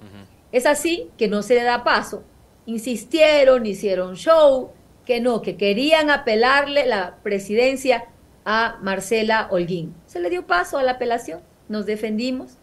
Es 0.52 0.66
así 0.66 1.10
que 1.16 1.28
no 1.28 1.42
se 1.42 1.54
le 1.54 1.62
da 1.62 1.84
paso. 1.84 2.24
Insistieron, 2.66 3.66
hicieron 3.66 4.16
show, 4.16 4.70
que 5.04 5.20
no, 5.20 5.42
que 5.42 5.56
querían 5.56 6.10
apelarle 6.10 6.86
la 6.86 7.16
presidencia 7.22 8.06
a 8.44 8.78
Marcela 8.82 9.48
Holguín. 9.50 9.94
Se 10.06 10.20
le 10.20 10.30
dio 10.30 10.46
paso 10.46 10.78
a 10.78 10.82
la 10.82 10.92
apelación, 10.92 11.40
nos 11.68 11.86
defendimos 11.86 12.58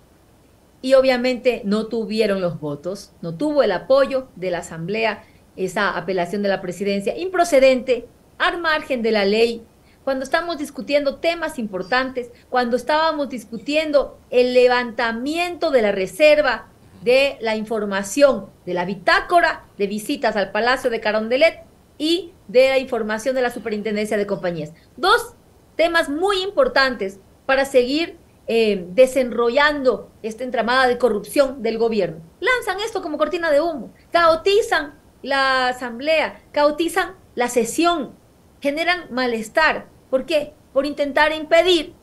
y 0.81 0.95
obviamente 0.95 1.61
no 1.65 1.87
tuvieron 1.87 2.41
los 2.41 2.59
votos, 2.59 3.11
no 3.21 3.35
tuvo 3.35 3.63
el 3.63 3.71
apoyo 3.71 4.27
de 4.35 4.51
la 4.51 4.59
Asamblea 4.59 5.23
esa 5.55 5.97
apelación 5.97 6.41
de 6.41 6.49
la 6.49 6.61
presidencia 6.61 7.17
improcedente, 7.17 8.07
al 8.37 8.59
margen 8.59 9.03
de 9.03 9.11
la 9.11 9.25
ley, 9.25 9.63
cuando 10.03 10.23
estamos 10.23 10.57
discutiendo 10.57 11.17
temas 11.17 11.59
importantes, 11.59 12.31
cuando 12.49 12.75
estábamos 12.75 13.29
discutiendo 13.29 14.17
el 14.31 14.55
levantamiento 14.55 15.69
de 15.69 15.83
la 15.83 15.91
reserva 15.91 16.70
de 17.01 17.37
la 17.41 17.55
información 17.55 18.49
de 18.65 18.73
la 18.73 18.85
bitácora 18.85 19.65
de 19.77 19.87
visitas 19.87 20.35
al 20.35 20.51
Palacio 20.51 20.89
de 20.89 21.01
Carondelet 21.01 21.63
y 21.97 22.33
de 22.47 22.69
la 22.69 22.77
información 22.77 23.35
de 23.35 23.41
la 23.41 23.51
Superintendencia 23.51 24.17
de 24.17 24.27
Compañías. 24.27 24.73
Dos 24.97 25.35
temas 25.75 26.09
muy 26.09 26.41
importantes 26.41 27.19
para 27.45 27.65
seguir 27.65 28.17
eh, 28.47 28.85
desenrollando 28.89 30.11
esta 30.23 30.43
entramada 30.43 30.87
de 30.87 30.97
corrupción 30.97 31.61
del 31.63 31.77
gobierno. 31.77 32.21
Lanzan 32.39 32.79
esto 32.81 33.01
como 33.01 33.17
cortina 33.17 33.51
de 33.51 33.61
humo, 33.61 33.93
caotizan 34.11 34.99
la 35.21 35.69
asamblea, 35.69 36.41
caotizan 36.51 37.15
la 37.35 37.47
sesión, 37.47 38.15
generan 38.59 39.05
malestar. 39.11 39.87
¿Por 40.09 40.25
qué? 40.25 40.53
Por 40.73 40.85
intentar 40.85 41.31
impedir 41.33 41.93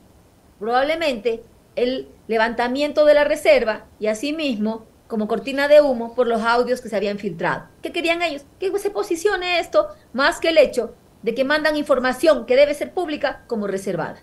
probablemente 0.59 1.43
el 1.83 2.09
levantamiento 2.27 3.05
de 3.05 3.15
la 3.15 3.25
reserva 3.25 3.87
y 3.99 4.07
asimismo 4.07 4.87
como 5.07 5.27
cortina 5.27 5.69
de 5.69 5.81
humo 5.81 6.15
por 6.15 6.27
los 6.27 6.43
audios 6.43 6.81
que 6.81 6.89
se 6.89 6.97
habían 6.97 7.19
filtrado. 7.19 7.65
¿Qué 7.83 7.93
querían 7.93 8.23
ellos? 8.23 8.45
Que 8.61 8.77
se 8.79 8.91
posicione 8.91 9.59
esto 9.59 9.89
más 10.13 10.39
que 10.39 10.51
el 10.51 10.59
hecho 10.59 10.95
de 11.23 11.35
que 11.35 11.45
mandan 11.45 11.77
información 11.77 12.47
que 12.47 12.57
debe 12.57 12.75
ser 12.75 12.93
pública 12.93 13.43
como 13.47 13.67
reservada. 13.67 14.21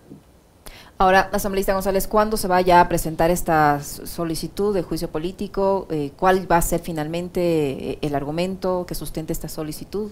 Ahora, 0.97 1.29
asambleísta 1.33 1.73
González, 1.73 2.07
¿cuándo 2.07 2.37
se 2.37 2.47
va 2.47 2.61
ya 2.61 2.79
a 2.79 2.87
presentar 2.87 3.29
esta 3.29 3.81
solicitud 3.83 4.73
de 4.73 4.81
juicio 4.81 5.09
político? 5.09 5.87
Eh, 5.89 6.11
¿Cuál 6.15 6.49
va 6.49 6.57
a 6.57 6.61
ser 6.61 6.79
finalmente 6.79 7.41
eh, 7.41 7.97
el 8.01 8.15
argumento 8.15 8.85
que 8.87 8.95
sustente 8.95 9.33
esta 9.33 9.49
solicitud? 9.49 10.11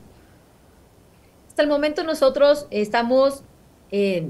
Hasta 1.48 1.62
el 1.62 1.70
momento 1.70 2.04
nosotros 2.04 2.68
estamos 2.70 3.44
eh, 3.92 4.30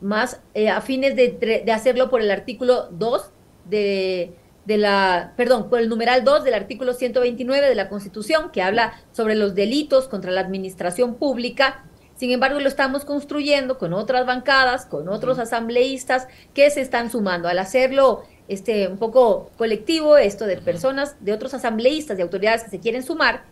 más 0.00 0.40
afines 0.72 1.16
de, 1.16 1.62
de, 1.64 1.72
hacerlo 1.72 2.10
por 2.10 2.20
el 2.20 2.30
artículo 2.30 2.88
2 2.90 3.30
de, 3.64 4.32
de 4.68 4.76
la, 4.76 5.32
perdón, 5.34 5.70
por 5.70 5.80
el 5.80 5.88
numeral 5.88 6.24
2 6.24 6.44
del 6.44 6.52
artículo 6.52 6.92
129 6.92 7.68
de 7.68 7.74
la 7.74 7.88
Constitución, 7.88 8.50
que 8.50 8.60
habla 8.60 8.92
sobre 9.12 9.34
los 9.34 9.54
delitos 9.54 10.08
contra 10.08 10.30
la 10.30 10.42
administración 10.42 11.14
pública. 11.14 11.84
Sin 12.16 12.30
embargo, 12.32 12.60
lo 12.60 12.68
estamos 12.68 13.06
construyendo 13.06 13.78
con 13.78 13.94
otras 13.94 14.26
bancadas, 14.26 14.84
con 14.84 15.08
otros 15.08 15.38
asambleístas 15.38 16.28
que 16.52 16.70
se 16.70 16.82
están 16.82 17.10
sumando. 17.10 17.48
Al 17.48 17.58
hacerlo 17.58 18.24
este, 18.48 18.88
un 18.88 18.98
poco 18.98 19.50
colectivo, 19.56 20.18
esto 20.18 20.44
de 20.44 20.58
personas, 20.58 21.16
de 21.20 21.32
otros 21.32 21.54
asambleístas, 21.54 22.18
de 22.18 22.24
autoridades 22.24 22.64
que 22.64 22.70
se 22.70 22.80
quieren 22.80 23.02
sumar, 23.02 23.44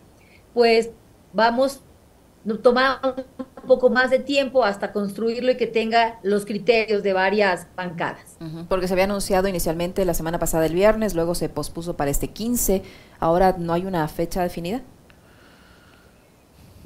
pues 0.53 0.91
vamos 1.33 1.81
tomar 2.61 2.99
un 3.03 3.67
poco 3.67 3.89
más 3.89 4.09
de 4.09 4.19
tiempo 4.19 4.63
hasta 4.63 4.93
construirlo 4.93 5.51
y 5.51 5.57
que 5.57 5.67
tenga 5.67 6.19
los 6.23 6.45
criterios 6.45 7.03
de 7.03 7.13
varias 7.13 7.67
bancadas. 7.75 8.37
Porque 8.69 8.87
se 8.87 8.93
había 8.93 9.05
anunciado 9.05 9.47
inicialmente 9.47 10.05
la 10.05 10.13
semana 10.13 10.39
pasada 10.39 10.65
el 10.65 10.73
viernes, 10.73 11.15
luego 11.15 11.35
se 11.35 11.49
pospuso 11.49 11.97
para 11.97 12.11
este 12.11 12.29
15, 12.29 12.83
ahora 13.19 13.55
no 13.57 13.73
hay 13.73 13.85
una 13.85 14.07
fecha 14.07 14.41
definida 14.43 14.81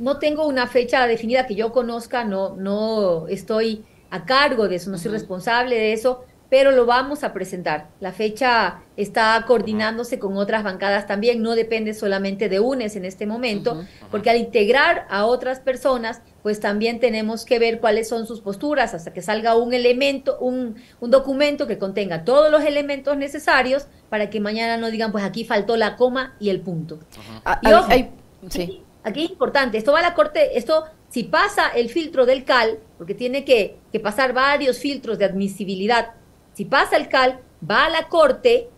no 0.01 0.17
tengo 0.17 0.47
una 0.47 0.65
fecha 0.65 1.05
definida 1.05 1.45
que 1.45 1.53
yo 1.53 1.71
conozca, 1.71 2.23
no, 2.23 2.55
no 2.55 3.27
estoy 3.27 3.85
a 4.09 4.25
cargo 4.25 4.67
de 4.67 4.77
eso, 4.77 4.89
no 4.89 4.97
soy 4.97 5.11
responsable 5.11 5.75
de 5.75 5.93
eso, 5.93 6.25
pero 6.51 6.71
lo 6.71 6.85
vamos 6.85 7.23
a 7.23 7.31
presentar. 7.31 7.87
La 8.01 8.11
fecha 8.11 8.81
está 8.97 9.41
coordinándose 9.47 10.19
con 10.19 10.35
otras 10.35 10.65
bancadas 10.65 11.07
también, 11.07 11.41
no 11.41 11.55
depende 11.55 11.93
solamente 11.93 12.49
de 12.49 12.59
UNES 12.59 12.97
en 12.97 13.05
este 13.05 13.25
momento, 13.25 13.85
porque 14.11 14.29
al 14.29 14.35
integrar 14.35 15.07
a 15.09 15.25
otras 15.27 15.61
personas, 15.61 16.21
pues 16.43 16.59
también 16.59 16.99
tenemos 16.99 17.45
que 17.45 17.57
ver 17.57 17.79
cuáles 17.79 18.09
son 18.09 18.27
sus 18.27 18.41
posturas 18.41 18.93
hasta 18.93 19.13
que 19.13 19.21
salga 19.21 19.55
un 19.55 19.73
elemento, 19.73 20.39
un, 20.41 20.75
un 20.99 21.09
documento 21.09 21.67
que 21.67 21.77
contenga 21.77 22.25
todos 22.25 22.51
los 22.51 22.65
elementos 22.65 23.15
necesarios 23.15 23.87
para 24.09 24.29
que 24.29 24.41
mañana 24.41 24.75
no 24.75 24.91
digan, 24.91 25.13
pues 25.13 25.23
aquí 25.23 25.45
faltó 25.45 25.77
la 25.77 25.95
coma 25.95 26.35
y 26.37 26.49
el 26.49 26.59
punto. 26.59 26.99
Ah, 27.45 27.61
sí. 28.49 28.83
aquí 29.05 29.23
es 29.23 29.31
importante, 29.31 29.77
esto 29.77 29.93
va 29.93 29.99
a 29.99 30.01
la 30.01 30.13
corte, 30.13 30.57
esto 30.57 30.83
si 31.11 31.23
pasa 31.23 31.67
el 31.69 31.89
filtro 31.89 32.25
del 32.25 32.45
CAL, 32.45 32.79
porque 32.97 33.13
tiene 33.13 33.43
que, 33.43 33.77
pasar 34.01 34.33
varios 34.33 34.79
filtros 34.79 35.17
de 35.17 35.25
admisibilidad, 35.25 36.13
si 36.53 36.65
pasa 36.65 36.97
el 36.97 37.09
CAL, 37.09 37.39
va 37.69 37.85
a 37.85 37.89
la 37.89 38.07
corte 38.07 38.69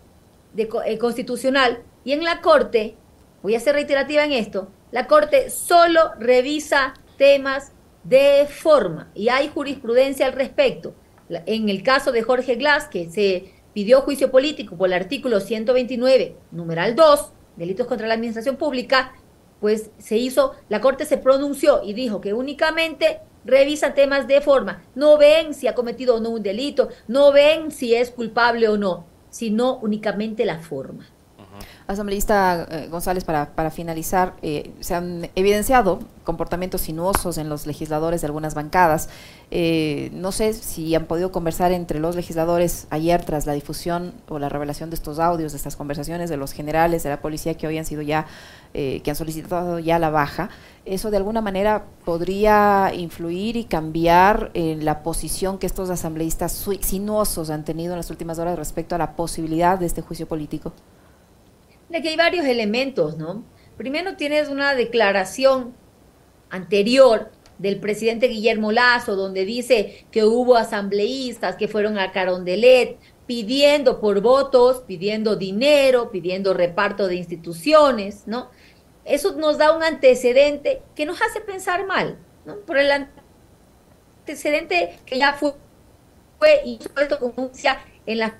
eh, 0.55 0.97
constitucional 0.97 1.83
y 2.03 2.12
en 2.12 2.23
la 2.23 2.41
corte, 2.41 2.95
voy 3.41 3.55
a 3.55 3.59
ser 3.59 3.75
reiterativa 3.75 4.23
en 4.23 4.33
esto, 4.33 4.69
la 4.91 5.07
corte 5.07 5.49
solo 5.49 6.12
revisa 6.19 6.93
temas 7.17 7.71
de 8.03 8.45
forma 8.47 9.09
y 9.15 9.29
hay 9.29 9.47
jurisprudencia 9.47 10.25
al 10.25 10.33
respecto. 10.33 10.93
En 11.29 11.69
el 11.69 11.83
caso 11.83 12.12
de 12.12 12.21
Jorge 12.21 12.55
Glass, 12.55 12.88
que 12.88 13.09
se 13.09 13.53
pidió 13.73 14.01
juicio 14.01 14.29
político 14.29 14.77
por 14.77 14.88
el 14.88 14.93
artículo 14.93 15.39
129, 15.39 16.36
numeral 16.51 16.95
2, 16.95 17.31
delitos 17.55 17.88
contra 17.88 18.07
la 18.07 18.13
administración 18.13 18.57
pública, 18.57 19.13
pues 19.59 19.89
se 19.97 20.17
hizo, 20.17 20.53
la 20.69 20.81
Corte 20.81 21.05
se 21.05 21.17
pronunció 21.17 21.81
y 21.83 21.93
dijo 21.93 22.19
que 22.19 22.33
únicamente 22.33 23.21
revisa 23.45 23.93
temas 23.93 24.27
de 24.27 24.41
forma, 24.41 24.84
no 24.95 25.17
ven 25.17 25.53
si 25.53 25.67
ha 25.67 25.75
cometido 25.75 26.15
o 26.15 26.19
no 26.19 26.29
un 26.29 26.43
delito, 26.43 26.89
no 27.08 27.32
ven 27.32 27.71
si 27.71 27.95
es 27.95 28.12
culpable 28.12 28.67
o 28.67 28.77
no, 28.77 29.06
sino 29.29 29.77
únicamente 29.77 30.45
la 30.45 30.60
forma. 30.60 31.12
Asambleísta 31.88 32.66
eh, 32.70 32.88
González, 32.89 33.26
para, 33.26 33.56
para 33.56 33.70
finalizar, 33.70 34.36
eh, 34.42 34.72
se 34.80 34.96
han 34.96 35.30
evidenciado 35.36 36.00
comportamientos 36.24 36.82
sinuosos 36.82 37.38
en 37.38 37.50
los 37.50 37.68
legisladores 37.68 38.22
de 38.22 38.28
algunas 38.28 38.54
bancadas. 38.54 39.10
Eh, 39.52 40.10
no 40.13 40.32
sé 40.32 40.54
si 40.54 40.96
han 40.96 41.06
podido 41.06 41.32
conversar 41.32 41.74
entre 41.74 42.00
los 42.00 42.16
legisladores 42.16 42.88
ayer 42.89 43.26
tras 43.26 43.46
la 43.46 43.54
difusión 43.54 44.13
o 44.30 44.39
la 44.39 44.48
revelación 44.48 44.89
de 44.89 44.96
estos 44.96 45.20
audios, 45.20 45.52
de 45.52 45.58
estas 45.58 45.76
conversaciones 45.76 46.30
de 46.30 46.38
los 46.38 46.54
generales 46.54 47.04
de 47.04 47.10
la 47.10 47.22
policía 47.22 47.56
que 47.56 47.68
hoy 47.68 47.78
han 47.78 47.86
sido 47.86 48.02
ya, 48.02 48.26
que 48.74 49.04
han 49.06 49.16
solicitado 49.16 49.80
ya 49.80 50.00
la 50.00 50.10
baja. 50.10 50.50
¿Eso 50.86 51.12
de 51.12 51.18
alguna 51.18 51.42
manera 51.42 51.84
podría 52.06 52.92
influir 52.96 53.58
y 53.58 53.66
cambiar 53.66 54.50
en 54.54 54.86
la 54.86 55.04
posición 55.04 55.58
que 55.60 55.68
estos 55.68 55.89
asambleístas 55.89 56.66
sinuosos 56.82 57.50
han 57.50 57.66
tenido 57.66 57.94
en 57.94 57.98
las 57.98 58.10
últimas 58.10 58.39
horas 58.39 58.58
respecto 58.58 58.96
a 58.96 58.98
la 58.98 59.16
posibilidad 59.16 59.78
de 59.78 59.86
este 59.86 60.02
juicio 60.02 60.28
político? 60.28 60.74
Que 62.01 62.10
hay 62.10 62.15
varios 62.15 62.45
elementos, 62.45 63.17
¿no? 63.17 63.43
Primero 63.77 64.15
tienes 64.15 64.49
una 64.49 64.75
declaración 64.75 65.73
anterior 66.49 67.32
del 67.58 67.79
presidente 67.79 68.27
Guillermo 68.27 68.71
Lazo, 68.71 69.15
donde 69.15 69.45
dice 69.45 70.06
que 70.12 70.23
hubo 70.23 70.56
asambleístas 70.56 71.56
que 71.56 71.67
fueron 71.67 71.97
a 71.97 72.12
Carondelet 72.12 72.97
pidiendo 73.25 73.99
por 73.99 74.21
votos, 74.21 74.84
pidiendo 74.86 75.36
dinero, 75.36 76.12
pidiendo 76.12 76.53
reparto 76.53 77.08
de 77.08 77.15
instituciones, 77.15 78.23
¿no? 78.27 78.49
Eso 79.06 79.34
nos 79.36 79.58
da 79.58 79.75
un 79.75 79.84
antecedente 79.84 80.82
que 80.95 81.06
nos 81.06 81.21
hace 81.21 81.41
pensar 81.41 81.86
mal, 81.86 82.17
¿no? 82.45 82.58
Por 82.58 82.77
el 82.77 83.08
antecedente 84.25 84.97
que 85.06 85.19
ya 85.19 85.34
fue, 85.34 85.53
fue 86.39 86.62
y 86.65 86.79
esto 87.01 87.19
como 87.19 87.51
en 88.06 88.19
la 88.19 88.38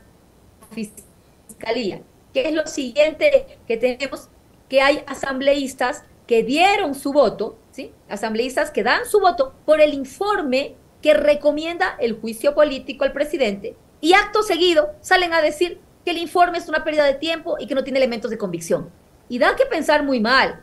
fiscalía 0.71 2.01
que 2.33 2.47
es 2.47 2.53
lo 2.53 2.65
siguiente 2.67 3.59
que 3.67 3.77
tenemos, 3.77 4.29
que 4.67 4.81
hay 4.81 5.03
asambleístas 5.07 6.03
que 6.27 6.43
dieron 6.43 6.95
su 6.95 7.13
voto, 7.13 7.57
¿sí? 7.71 7.91
Asambleístas 8.09 8.71
que 8.71 8.83
dan 8.83 9.05
su 9.05 9.19
voto 9.19 9.53
por 9.65 9.81
el 9.81 9.93
informe 9.93 10.75
que 11.01 11.13
recomienda 11.13 11.95
el 11.99 12.19
juicio 12.19 12.55
político 12.55 13.03
al 13.03 13.13
presidente 13.13 13.75
y 14.01 14.13
acto 14.13 14.41
seguido 14.41 14.91
salen 15.01 15.33
a 15.33 15.41
decir 15.41 15.79
que 16.03 16.11
el 16.11 16.17
informe 16.17 16.57
es 16.57 16.67
una 16.67 16.83
pérdida 16.83 17.05
de 17.05 17.13
tiempo 17.13 17.57
y 17.59 17.67
que 17.67 17.75
no 17.75 17.83
tiene 17.83 17.99
elementos 17.99 18.31
de 18.31 18.37
convicción. 18.37 18.89
Y 19.29 19.39
da 19.39 19.55
que 19.55 19.65
pensar 19.65 20.03
muy 20.03 20.19
mal. 20.19 20.61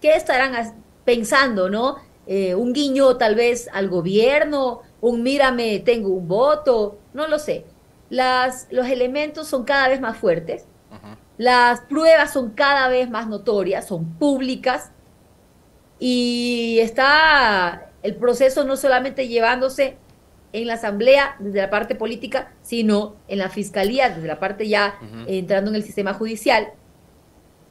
¿Qué 0.00 0.16
estarán 0.16 0.82
pensando, 1.04 1.70
no? 1.70 1.96
Eh, 2.26 2.54
un 2.54 2.72
guiño 2.72 3.16
tal 3.16 3.34
vez 3.34 3.68
al 3.72 3.88
gobierno, 3.88 4.82
un 5.00 5.22
mírame, 5.22 5.80
tengo 5.80 6.08
un 6.08 6.26
voto, 6.26 6.98
no 7.12 7.28
lo 7.28 7.38
sé. 7.38 7.64
Las, 8.10 8.66
los 8.70 8.86
elementos 8.88 9.46
son 9.46 9.64
cada 9.64 9.88
vez 9.88 10.00
más 10.00 10.16
fuertes 10.16 10.66
las 11.36 11.80
pruebas 11.80 12.32
son 12.32 12.50
cada 12.50 12.88
vez 12.88 13.10
más 13.10 13.28
notorias, 13.28 13.86
son 13.86 14.14
públicas 14.14 14.90
y 15.98 16.78
está 16.80 17.90
el 18.02 18.16
proceso 18.16 18.64
no 18.64 18.76
solamente 18.76 19.28
llevándose 19.28 19.96
en 20.52 20.68
la 20.68 20.74
asamblea 20.74 21.36
desde 21.40 21.60
la 21.60 21.70
parte 21.70 21.96
política, 21.96 22.52
sino 22.62 23.16
en 23.26 23.38
la 23.38 23.48
fiscalía 23.48 24.10
desde 24.10 24.28
la 24.28 24.38
parte 24.38 24.68
ya 24.68 24.98
entrando 25.26 25.70
en 25.70 25.76
el 25.76 25.82
sistema 25.82 26.14
judicial. 26.14 26.68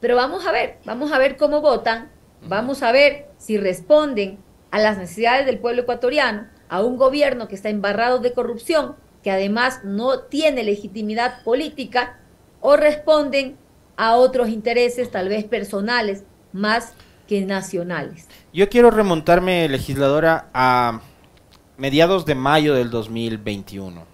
Pero 0.01 0.17
vamos 0.17 0.45
a 0.45 0.51
ver, 0.51 0.79
vamos 0.83 1.13
a 1.13 1.17
ver 1.17 1.37
cómo 1.37 1.61
votan, 1.61 2.11
vamos 2.45 2.83
a 2.83 2.91
ver 2.91 3.27
si 3.37 3.57
responden 3.57 4.39
a 4.71 4.79
las 4.79 4.97
necesidades 4.97 5.45
del 5.45 5.59
pueblo 5.59 5.83
ecuatoriano, 5.83 6.47
a 6.67 6.81
un 6.81 6.97
gobierno 6.97 7.47
que 7.47 7.55
está 7.55 7.69
embarrado 7.69 8.19
de 8.19 8.33
corrupción, 8.33 8.95
que 9.21 9.31
además 9.31 9.81
no 9.85 10.21
tiene 10.23 10.63
legitimidad 10.63 11.43
política 11.43 12.19
o 12.63 12.77
responden 12.77 13.57
a 13.97 14.15
otros 14.15 14.49
intereses 14.49 15.11
tal 15.11 15.29
vez 15.29 15.43
personales 15.43 16.23
más 16.53 16.93
que 17.27 17.45
nacionales. 17.45 18.27
Yo 18.53 18.69
quiero 18.69 18.89
remontarme, 18.89 19.67
legisladora, 19.67 20.47
a 20.53 21.01
mediados 21.77 22.25
de 22.25 22.35
mayo 22.35 22.73
del 22.73 22.89
2021. 22.89 24.05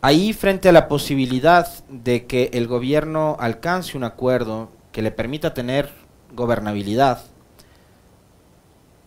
Ahí, 0.00 0.32
frente 0.32 0.68
a 0.68 0.72
la 0.72 0.88
posibilidad 0.88 1.68
de 1.88 2.26
que 2.26 2.50
el 2.52 2.66
gobierno 2.66 3.36
alcance 3.38 3.96
un 3.96 4.02
acuerdo 4.02 4.68
que 4.90 5.02
le 5.02 5.12
permita 5.12 5.54
tener 5.54 5.88
gobernabilidad, 6.34 7.22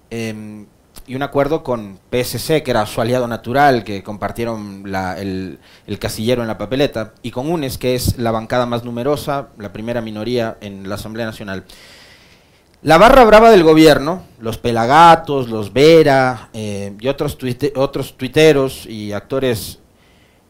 em, 0.09 0.67
y 1.07 1.15
un 1.15 1.23
acuerdo 1.23 1.63
con 1.63 1.99
PSC, 2.11 2.63
que 2.63 2.71
era 2.71 2.85
su 2.85 3.01
aliado 3.01 3.27
natural, 3.27 3.83
que 3.83 4.03
compartieron 4.03 4.83
el, 5.17 5.59
el, 5.85 5.99
casillero 5.99 6.41
en 6.41 6.47
la 6.47 6.57
papeleta, 6.57 7.13
y 7.21 7.31
con 7.31 7.51
UNES, 7.51 7.77
que 7.77 7.95
es 7.95 8.17
la 8.17 8.31
bancada 8.31 8.65
más 8.65 8.83
numerosa, 8.83 9.49
la 9.57 9.71
primera 9.71 10.01
minoría 10.01 10.57
en 10.61 10.89
la 10.89 10.95
Asamblea 10.95 11.25
Nacional. 11.25 11.65
La 12.81 12.99
barra 12.99 13.23
brava 13.23 13.49
del 13.49 13.63
gobierno, 13.63 14.23
los 14.39 14.59
Pelagatos, 14.59 15.49
los 15.49 15.73
Vera 15.73 16.49
eh, 16.53 16.95
y 16.99 17.07
otros, 17.07 17.35
otros 17.75 18.15
tuiteros 18.15 18.85
y 18.85 19.11
actores 19.11 19.79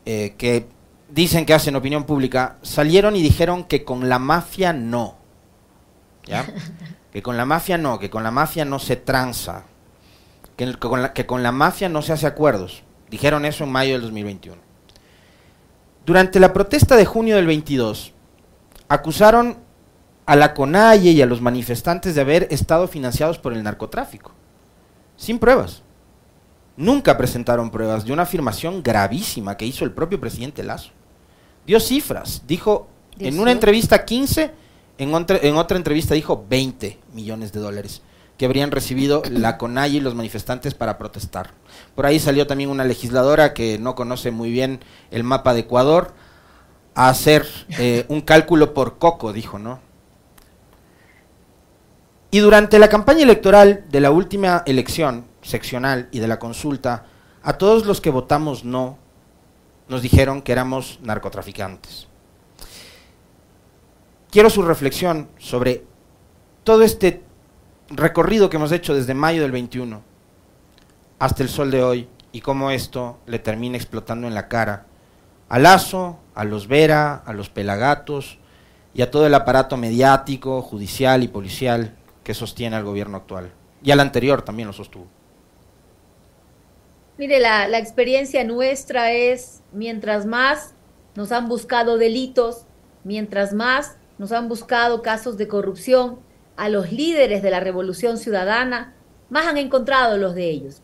eh, 0.05 0.35
que 0.37 0.67
dicen 1.09 1.45
que 1.45 1.53
hacen 1.53 1.77
opinión 1.77 2.03
pública, 2.03 2.57
salieron 2.61 3.15
y 3.15 3.21
dijeron 3.21 3.63
que 3.63 3.85
con 3.85 4.09
la 4.09 4.19
mafia 4.19 4.73
no. 4.73 5.15
¿Ya? 6.25 6.45
que 7.13 7.21
con 7.21 7.37
la 7.37 7.45
mafia 7.45 7.77
no, 7.77 7.99
que 7.99 8.09
con 8.09 8.23
la 8.23 8.31
mafia 8.31 8.65
no 8.65 8.79
se 8.79 8.97
tranza, 8.97 9.63
que, 10.55 10.73
con 10.73 11.01
la, 11.01 11.13
que 11.13 11.25
con 11.25 11.43
la 11.43 11.51
mafia 11.51 11.89
no 11.89 12.01
se 12.01 12.13
hace 12.13 12.27
acuerdos. 12.27 12.83
Dijeron 13.09 13.45
eso 13.45 13.63
en 13.63 13.71
mayo 13.71 13.93
del 13.93 14.01
2021. 14.01 14.57
Durante 16.05 16.39
la 16.39 16.53
protesta 16.53 16.95
de 16.95 17.05
junio 17.05 17.35
del 17.35 17.47
22, 17.47 18.13
acusaron 18.87 19.57
a 20.25 20.35
la 20.35 20.53
CONAIE 20.53 21.11
y 21.11 21.21
a 21.21 21.25
los 21.25 21.41
manifestantes 21.41 22.15
de 22.15 22.21
haber 22.21 22.47
estado 22.51 22.87
financiados 22.87 23.37
por 23.37 23.53
el 23.53 23.63
narcotráfico, 23.63 24.31
sin 25.17 25.39
pruebas. 25.39 25.81
Nunca 26.77 27.17
presentaron 27.17 27.71
pruebas 27.71 28.05
de 28.05 28.11
una 28.11 28.23
afirmación 28.23 28.83
gravísima 28.83 29.55
que 29.55 29.65
hizo 29.65 29.85
el 29.85 29.91
propio 29.91 30.19
presidente 30.19 30.63
Lazo. 30.63 30.91
Dio 31.65 31.79
cifras, 31.79 32.43
dijo 32.45 32.87
en 33.17 33.39
una 33.39 33.51
entrevista 33.51 34.03
15, 34.03 34.51
en 34.97 35.13
otra, 35.13 35.39
en 35.41 35.55
otra 35.55 35.77
entrevista 35.77 36.13
dijo 36.13 36.45
20 36.47 36.99
millones 37.13 37.51
de 37.51 37.59
dólares 37.59 38.01
que 38.37 38.45
habrían 38.45 38.71
recibido 38.71 39.23
la 39.29 39.57
CONAIE 39.57 39.97
y 39.97 39.99
los 40.01 40.15
manifestantes 40.15 40.73
para 40.73 40.97
protestar. 40.97 41.51
Por 41.95 42.05
ahí 42.05 42.19
salió 42.19 42.47
también 42.47 42.69
una 42.69 42.83
legisladora 42.83 43.53
que 43.53 43.79
no 43.79 43.95
conoce 43.95 44.31
muy 44.31 44.51
bien 44.51 44.81
el 45.11 45.23
mapa 45.23 45.53
de 45.53 45.61
Ecuador 45.61 46.13
a 46.95 47.09
hacer 47.09 47.45
eh, 47.79 48.05
un 48.09 48.21
cálculo 48.21 48.73
por 48.73 48.97
coco, 48.97 49.31
dijo, 49.33 49.59
¿no? 49.59 49.79
Y 52.31 52.39
durante 52.39 52.79
la 52.79 52.89
campaña 52.89 53.23
electoral 53.23 53.85
de 53.89 54.01
la 54.01 54.11
última 54.11 54.63
elección 54.65 55.25
seccional 55.41 56.09
y 56.11 56.19
de 56.19 56.27
la 56.27 56.39
consulta, 56.39 57.05
a 57.41 57.53
todos 57.53 57.85
los 57.85 58.01
que 58.01 58.09
votamos 58.09 58.65
no, 58.65 58.97
nos 59.87 60.01
dijeron 60.01 60.41
que 60.41 60.51
éramos 60.51 60.99
narcotraficantes. 61.01 62.07
Quiero 64.31 64.49
su 64.49 64.63
reflexión 64.63 65.29
sobre 65.37 65.85
todo 66.65 66.81
este 66.81 67.23
recorrido 67.89 68.49
que 68.49 68.57
hemos 68.57 68.71
hecho 68.71 68.93
desde 68.93 69.13
mayo 69.13 69.41
del 69.41 69.51
21 69.51 70.01
hasta 71.19 71.43
el 71.43 71.49
sol 71.49 71.71
de 71.71 71.83
hoy 71.83 72.07
y 72.31 72.41
cómo 72.41 72.71
esto 72.71 73.19
le 73.25 73.39
termina 73.39 73.77
explotando 73.77 74.27
en 74.27 74.33
la 74.33 74.47
cara 74.47 74.85
a 75.47 75.59
Lazo, 75.59 76.19
a 76.33 76.43
los 76.43 76.67
Vera, 76.67 77.15
a 77.25 77.33
los 77.33 77.49
Pelagatos 77.49 78.39
y 78.93 79.01
a 79.01 79.11
todo 79.11 79.27
el 79.27 79.33
aparato 79.33 79.77
mediático, 79.77 80.61
judicial 80.61 81.23
y 81.23 81.27
policial 81.27 81.95
que 82.23 82.33
sostiene 82.33 82.75
al 82.75 82.83
gobierno 82.83 83.17
actual. 83.17 83.51
Y 83.83 83.91
al 83.91 83.99
anterior 83.99 84.41
también 84.41 84.67
lo 84.67 84.73
sostuvo. 84.73 85.05
Mire, 87.17 87.39
la, 87.39 87.67
la 87.67 87.77
experiencia 87.77 88.43
nuestra 88.43 89.11
es, 89.11 89.61
mientras 89.71 90.25
más 90.25 90.73
nos 91.13 91.31
han 91.31 91.47
buscado 91.47 91.97
delitos, 91.97 92.65
mientras 93.03 93.53
más 93.53 93.95
nos 94.17 94.31
han 94.31 94.49
buscado 94.49 95.01
casos 95.01 95.37
de 95.37 95.47
corrupción, 95.47 96.19
a 96.57 96.69
los 96.69 96.91
líderes 96.91 97.41
de 97.41 97.51
la 97.51 97.59
revolución 97.59 98.17
ciudadana, 98.17 98.93
más 99.29 99.47
han 99.47 99.57
encontrado 99.57 100.17
los 100.17 100.35
de 100.35 100.49
ellos. 100.49 100.81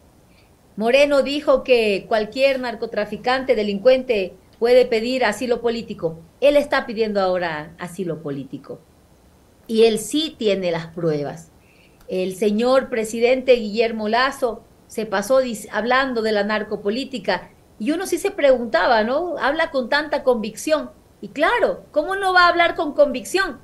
Moreno 0.75 1.21
dijo 1.21 1.63
que 1.63 2.05
cualquier 2.07 2.59
narcotraficante, 2.59 3.55
delincuente, 3.55 4.33
puede 4.59 4.85
pedir 4.85 5.25
asilo 5.25 5.61
político. 5.61 6.19
Él 6.39 6.55
está 6.55 6.85
pidiendo 6.85 7.21
ahora 7.21 7.75
asilo 7.79 8.21
político 8.21 8.79
y 9.67 9.85
él 9.85 9.99
sí 9.99 10.35
tiene 10.37 10.71
las 10.71 10.87
pruebas. 10.87 11.51
El 12.07 12.35
señor 12.35 12.89
presidente 12.89 13.53
Guillermo 13.53 14.09
Lazo 14.09 14.63
se 14.87 15.05
pasó 15.05 15.39
hablando 15.71 16.21
de 16.21 16.31
la 16.31 16.43
narcopolítica 16.43 17.51
y 17.79 17.91
uno 17.91 18.05
sí 18.05 18.17
se 18.17 18.31
preguntaba, 18.31 19.03
¿no? 19.03 19.37
Habla 19.39 19.71
con 19.71 19.87
tanta 19.87 20.23
convicción. 20.23 20.91
Y 21.21 21.29
claro, 21.29 21.85
¿cómo 21.91 22.15
no 22.15 22.33
va 22.33 22.45
a 22.45 22.47
hablar 22.49 22.75
con 22.75 22.93
convicción? 22.93 23.59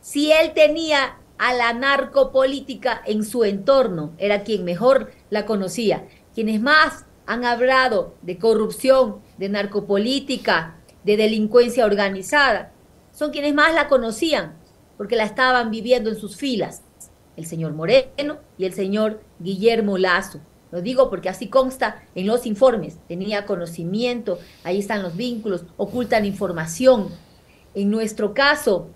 Si 0.00 0.32
él 0.32 0.52
tenía 0.52 1.18
a 1.38 1.54
la 1.54 1.72
narcopolítica 1.72 3.02
en 3.06 3.24
su 3.24 3.44
entorno, 3.44 4.12
era 4.18 4.42
quien 4.42 4.64
mejor 4.64 5.12
la 5.30 5.46
conocía. 5.46 6.06
Quienes 6.34 6.60
más 6.60 7.04
han 7.26 7.44
hablado 7.44 8.14
de 8.22 8.38
corrupción, 8.38 9.20
de 9.38 9.48
narcopolítica, 9.48 10.76
de 11.04 11.16
delincuencia 11.16 11.84
organizada, 11.84 12.72
son 13.12 13.30
quienes 13.30 13.54
más 13.54 13.74
la 13.74 13.88
conocían 13.88 14.56
porque 14.96 15.16
la 15.16 15.24
estaban 15.24 15.70
viviendo 15.70 16.10
en 16.10 16.16
sus 16.16 16.36
filas, 16.36 16.82
el 17.36 17.46
señor 17.46 17.74
Moreno 17.74 18.38
y 18.58 18.64
el 18.64 18.72
señor 18.72 19.20
Guillermo 19.38 19.98
Lazo. 19.98 20.40
Lo 20.72 20.82
digo 20.82 21.10
porque 21.10 21.28
así 21.28 21.48
consta 21.48 22.02
en 22.14 22.26
los 22.26 22.46
informes, 22.46 22.98
tenía 23.06 23.46
conocimiento, 23.46 24.38
ahí 24.64 24.78
están 24.78 25.02
los 25.02 25.16
vínculos, 25.16 25.64
ocultan 25.76 26.24
información. 26.24 27.08
En 27.74 27.90
nuestro 27.90 28.34
caso, 28.34 28.88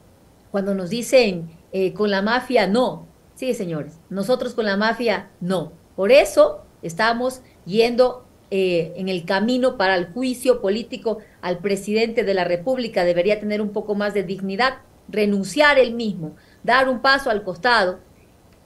cuando 0.51 0.75
nos 0.75 0.91
dicen 0.91 1.51
eh, 1.73 1.93
con 1.93 2.11
la 2.11 2.23
mafia, 2.23 2.67
no. 2.67 3.07
Sí, 3.35 3.55
señores, 3.55 3.99
nosotros 4.11 4.55
con 4.55 4.65
la 4.65 4.77
mafia, 4.77 5.31
no. 5.41 5.73
Por 5.97 6.13
eso 6.13 6.65
estamos 6.83 7.43
yendo 7.65 8.27
eh, 8.51 8.93
en 8.97 9.09
el 9.09 9.25
camino 9.25 9.77
para 9.77 9.95
el 9.95 10.13
juicio 10.13 10.61
político 10.61 11.19
al 11.41 11.59
presidente 11.59 12.25
de 12.25 12.35
la 12.35 12.45
República. 12.45 13.05
Debería 13.05 13.41
tener 13.41 13.61
un 13.61 13.71
poco 13.71 13.95
más 13.95 14.13
de 14.15 14.25
dignidad 14.25 14.79
renunciar 15.09 15.79
él 15.79 15.95
mismo, 15.95 16.37
dar 16.63 16.89
un 16.89 17.01
paso 17.01 17.31
al 17.31 17.43
costado 17.43 18.01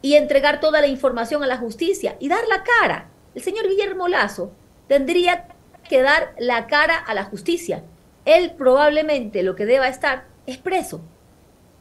y 0.03 0.15
entregar 0.15 0.61
toda 0.61 0.81
la 0.81 0.87
información 0.87 1.43
a 1.43 1.47
la 1.47 1.57
justicia 1.57 2.17
y 2.21 2.29
dar 2.29 2.47
la 2.49 2.63
cara. 2.63 3.11
El 3.35 3.43
señor 3.43 3.69
Guillermo 3.69 4.09
Lazo 4.09 4.53
tendría 4.87 5.49
que 5.89 6.03
dar 6.03 6.35
la 6.39 6.67
cara 6.67 6.97
a 6.97 7.15
la 7.15 7.25
justicia. 7.25 7.85
Él 8.25 8.53
probablemente 8.57 9.43
lo 9.43 9.55
que 9.55 9.67
deba 9.67 9.89
estar 9.89 10.27
es 10.47 10.59
preso. 10.59 11.01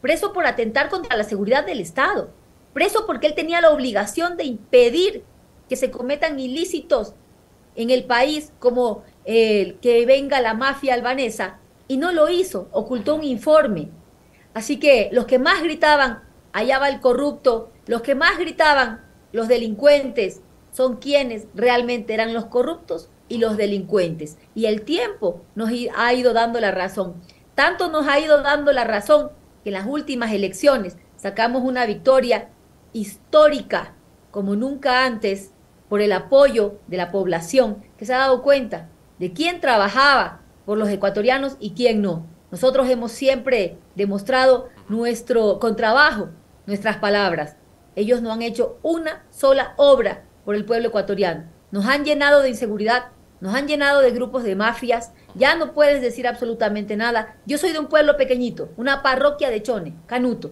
Preso 0.03 0.33
por 0.33 0.45
atentar 0.45 0.89
contra 0.89 1.15
la 1.15 1.23
seguridad 1.23 1.65
del 1.65 1.79
Estado. 1.79 2.29
Preso 2.73 3.05
porque 3.07 3.27
él 3.27 3.35
tenía 3.35 3.61
la 3.61 3.69
obligación 3.69 4.35
de 4.35 4.43
impedir 4.43 5.23
que 5.69 5.77
se 5.77 5.91
cometan 5.91 6.37
ilícitos 6.41 7.13
en 7.77 7.89
el 7.89 8.03
país 8.03 8.51
como 8.59 9.03
el 9.23 9.75
que 9.79 10.05
venga 10.05 10.41
la 10.41 10.55
mafia 10.55 10.93
albanesa 10.93 11.61
y 11.87 11.95
no 11.95 12.11
lo 12.11 12.27
hizo, 12.27 12.67
ocultó 12.73 13.15
un 13.15 13.23
informe, 13.23 13.91
Así 14.53 14.77
que 14.77 15.07
los 15.13 15.25
que 15.25 15.39
más 15.39 15.63
gritaban, 15.63 16.21
allá 16.51 16.79
va 16.79 16.89
el 16.89 16.99
corrupto, 16.99 17.71
los 17.87 18.01
que 18.01 18.13
más 18.13 18.37
gritaban, 18.37 19.05
los 19.31 19.47
delincuentes, 19.47 20.41
son 20.73 20.97
quienes 20.97 21.47
realmente 21.55 22.13
eran 22.13 22.33
los 22.33 22.45
corruptos 22.47 23.09
y 23.29 23.37
los 23.37 23.55
delincuentes. 23.55 24.37
Y 24.53 24.65
el 24.65 24.81
tiempo 24.81 25.41
nos 25.55 25.69
ha 25.95 26.13
ido 26.13 26.33
dando 26.33 26.59
la 26.59 26.71
razón. 26.71 27.15
Tanto 27.55 27.89
nos 27.89 28.05
ha 28.07 28.19
ido 28.19 28.41
dando 28.41 28.73
la 28.73 28.83
razón 28.83 29.31
que 29.63 29.69
en 29.69 29.73
las 29.73 29.85
últimas 29.85 30.31
elecciones 30.31 30.97
sacamos 31.15 31.63
una 31.63 31.85
victoria 31.85 32.49
histórica 32.91 33.93
como 34.31 34.55
nunca 34.55 35.05
antes 35.05 35.51
por 35.89 36.01
el 36.01 36.11
apoyo 36.11 36.79
de 36.87 36.97
la 36.97 37.11
población 37.11 37.83
que 37.97 38.05
se 38.05 38.13
ha 38.13 38.19
dado 38.19 38.41
cuenta 38.41 38.89
de 39.19 39.31
quién 39.31 39.61
trabajaba 39.61 40.41
por 40.65 40.77
los 40.77 40.89
ecuatorianos 40.89 41.55
y 41.59 41.71
quién 41.71 42.01
no. 42.01 42.25
Nosotros 42.51 42.89
hemos 42.89 43.11
siempre 43.11 43.77
demostrado 43.95 44.69
nuestro 44.89 45.59
contrabajo, 45.59 46.29
nuestras 46.65 46.97
palabras. 46.97 47.57
Ellos 47.95 48.21
no 48.21 48.31
han 48.31 48.41
hecho 48.41 48.79
una 48.81 49.23
sola 49.29 49.73
obra 49.77 50.23
por 50.45 50.55
el 50.55 50.65
pueblo 50.65 50.89
ecuatoriano. 50.89 51.45
Nos 51.71 51.85
han 51.85 52.05
llenado 52.05 52.41
de 52.41 52.49
inseguridad, 52.49 53.05
nos 53.39 53.55
han 53.55 53.67
llenado 53.67 54.01
de 54.01 54.11
grupos 54.11 54.43
de 54.43 54.55
mafias. 54.55 55.11
Ya 55.35 55.55
no 55.55 55.73
puedes 55.73 56.01
decir 56.01 56.27
absolutamente 56.27 56.95
nada. 56.95 57.37
Yo 57.45 57.57
soy 57.57 57.71
de 57.71 57.79
un 57.79 57.87
pueblo 57.87 58.17
pequeñito, 58.17 58.69
una 58.77 59.01
parroquia 59.01 59.49
de 59.49 59.61
Chone, 59.61 59.95
Canuto. 60.05 60.51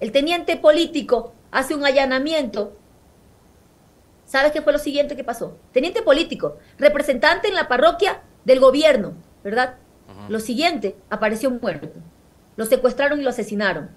El 0.00 0.12
teniente 0.12 0.56
político 0.56 1.32
hace 1.50 1.74
un 1.74 1.84
allanamiento. 1.84 2.76
¿Sabes 4.24 4.52
qué 4.52 4.62
fue 4.62 4.72
lo 4.72 4.78
siguiente 4.78 5.16
que 5.16 5.24
pasó? 5.24 5.56
Teniente 5.72 6.02
político, 6.02 6.58
representante 6.78 7.48
en 7.48 7.54
la 7.54 7.68
parroquia 7.68 8.22
del 8.44 8.60
gobierno, 8.60 9.14
¿verdad? 9.42 9.76
Lo 10.28 10.40
siguiente, 10.40 10.96
apareció 11.10 11.50
muerto. 11.50 11.98
Lo 12.56 12.66
secuestraron 12.66 13.20
y 13.20 13.22
lo 13.22 13.30
asesinaron. 13.30 13.90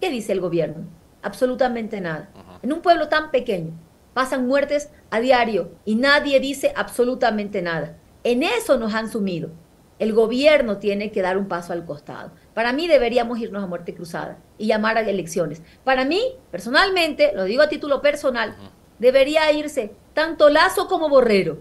¿Qué 0.00 0.10
dice 0.10 0.32
el 0.32 0.40
gobierno? 0.40 0.86
absolutamente 1.24 2.00
nada. 2.00 2.28
En 2.62 2.72
un 2.72 2.80
pueblo 2.80 3.08
tan 3.08 3.30
pequeño 3.30 3.72
pasan 4.12 4.46
muertes 4.46 4.90
a 5.10 5.18
diario 5.18 5.72
y 5.84 5.96
nadie 5.96 6.38
dice 6.38 6.72
absolutamente 6.76 7.62
nada. 7.62 7.96
En 8.22 8.42
eso 8.42 8.78
nos 8.78 8.94
han 8.94 9.10
sumido. 9.10 9.50
El 9.98 10.12
gobierno 10.12 10.78
tiene 10.78 11.12
que 11.12 11.22
dar 11.22 11.38
un 11.38 11.46
paso 11.46 11.72
al 11.72 11.84
costado. 11.84 12.32
Para 12.52 12.72
mí 12.72 12.88
deberíamos 12.88 13.38
irnos 13.38 13.62
a 13.62 13.66
muerte 13.66 13.94
cruzada 13.94 14.38
y 14.58 14.66
llamar 14.66 14.96
a 14.96 15.02
elecciones. 15.02 15.62
Para 15.84 16.04
mí, 16.04 16.20
personalmente, 16.50 17.32
lo 17.34 17.44
digo 17.44 17.62
a 17.62 17.68
título 17.68 18.02
personal, 18.02 18.56
debería 18.98 19.50
irse 19.52 19.92
tanto 20.12 20.48
Lazo 20.48 20.88
como 20.88 21.08
Borrero. 21.08 21.58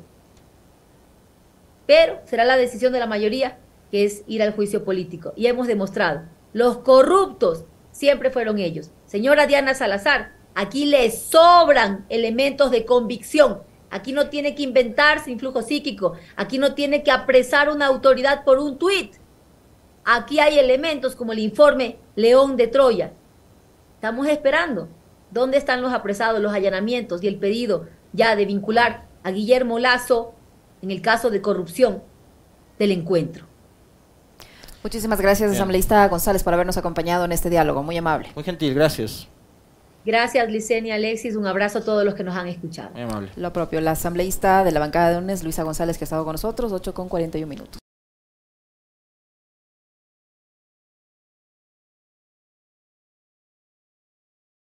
Pero 1.86 2.22
será 2.26 2.46
la 2.46 2.58
decisión 2.58 2.94
de 2.94 3.00
la 3.00 3.08
mayoría, 3.08 3.58
que 3.92 4.06
es 4.06 4.24
ir 4.28 4.42
al 4.42 4.54
juicio 4.54 4.84
político. 4.84 5.34
Y 5.36 5.48
hemos 5.48 5.68
demostrado, 5.68 6.24
los 6.54 6.78
corruptos 6.78 7.66
siempre 7.92 8.30
fueron 8.30 8.60
ellos. 8.60 8.92
Señora 9.06 9.48
Diana 9.48 9.74
Salazar, 9.74 10.34
aquí 10.56 10.86
le 10.86 11.12
sobran 11.12 12.06
elementos 12.10 12.72
de 12.72 12.86
convicción. 12.86 13.62
Aquí 13.94 14.12
no 14.12 14.28
tiene 14.30 14.56
que 14.56 14.64
inventarse 14.64 15.30
influjo 15.30 15.62
psíquico. 15.62 16.14
Aquí 16.36 16.58
no 16.58 16.74
tiene 16.74 17.04
que 17.04 17.12
apresar 17.12 17.70
una 17.70 17.86
autoridad 17.86 18.44
por 18.44 18.58
un 18.58 18.80
tuit. 18.80 19.14
Aquí 20.04 20.40
hay 20.40 20.58
elementos 20.58 21.16
como 21.16 21.32
el 21.32 21.38
informe 21.38 21.98
León 22.16 22.58
de 22.58 22.66
Troya. 22.66 23.14
Estamos 23.94 24.28
esperando. 24.28 24.90
¿Dónde 25.30 25.58
están 25.58 25.84
los 25.84 25.94
apresados, 25.94 26.42
los 26.42 26.52
allanamientos 26.52 27.24
y 27.24 27.28
el 27.28 27.38
pedido 27.38 27.86
ya 28.14 28.36
de 28.36 28.46
vincular 28.46 29.06
a 29.22 29.30
Guillermo 29.30 29.78
Lazo 29.78 30.34
en 30.82 30.90
el 30.90 31.04
caso 31.04 31.30
de 31.30 31.42
corrupción 31.42 32.02
del 32.80 32.92
encuentro? 32.94 33.46
Muchísimas 34.82 35.22
gracias, 35.22 35.52
asambleísta 35.52 36.08
González, 36.08 36.44
por 36.44 36.56
habernos 36.56 36.78
acompañado 36.78 37.26
en 37.26 37.32
este 37.32 37.52
diálogo. 37.52 37.84
Muy 37.84 37.96
amable. 37.96 38.32
Muy 38.34 38.44
gentil, 38.44 38.74
gracias. 38.74 39.28
Gracias, 40.06 40.50
Licenia 40.50 40.96
Alexis. 40.96 41.36
Un 41.36 41.48
abrazo 41.48 41.80
a 41.80 41.82
todos 41.84 42.04
los 42.04 42.14
que 42.14 42.24
nos 42.24 42.36
han 42.36 42.48
escuchado. 42.48 42.92
Muy 42.92 43.02
amable. 43.02 43.30
Lo 43.36 43.54
propio, 43.54 43.80
la 43.82 43.92
asambleísta 43.92 44.64
de 44.64 44.72
la 44.72 44.80
bancada 44.80 45.12
de 45.12 45.18
UNES, 45.18 45.44
Luisa 45.44 45.64
González, 45.64 45.98
que 45.98 46.04
ha 46.04 46.08
estado 46.08 46.24
con 46.26 46.34
nosotros, 46.34 46.72
8 46.72 46.94
con 46.94 47.10
41 47.10 47.48
minutos. 47.48 47.83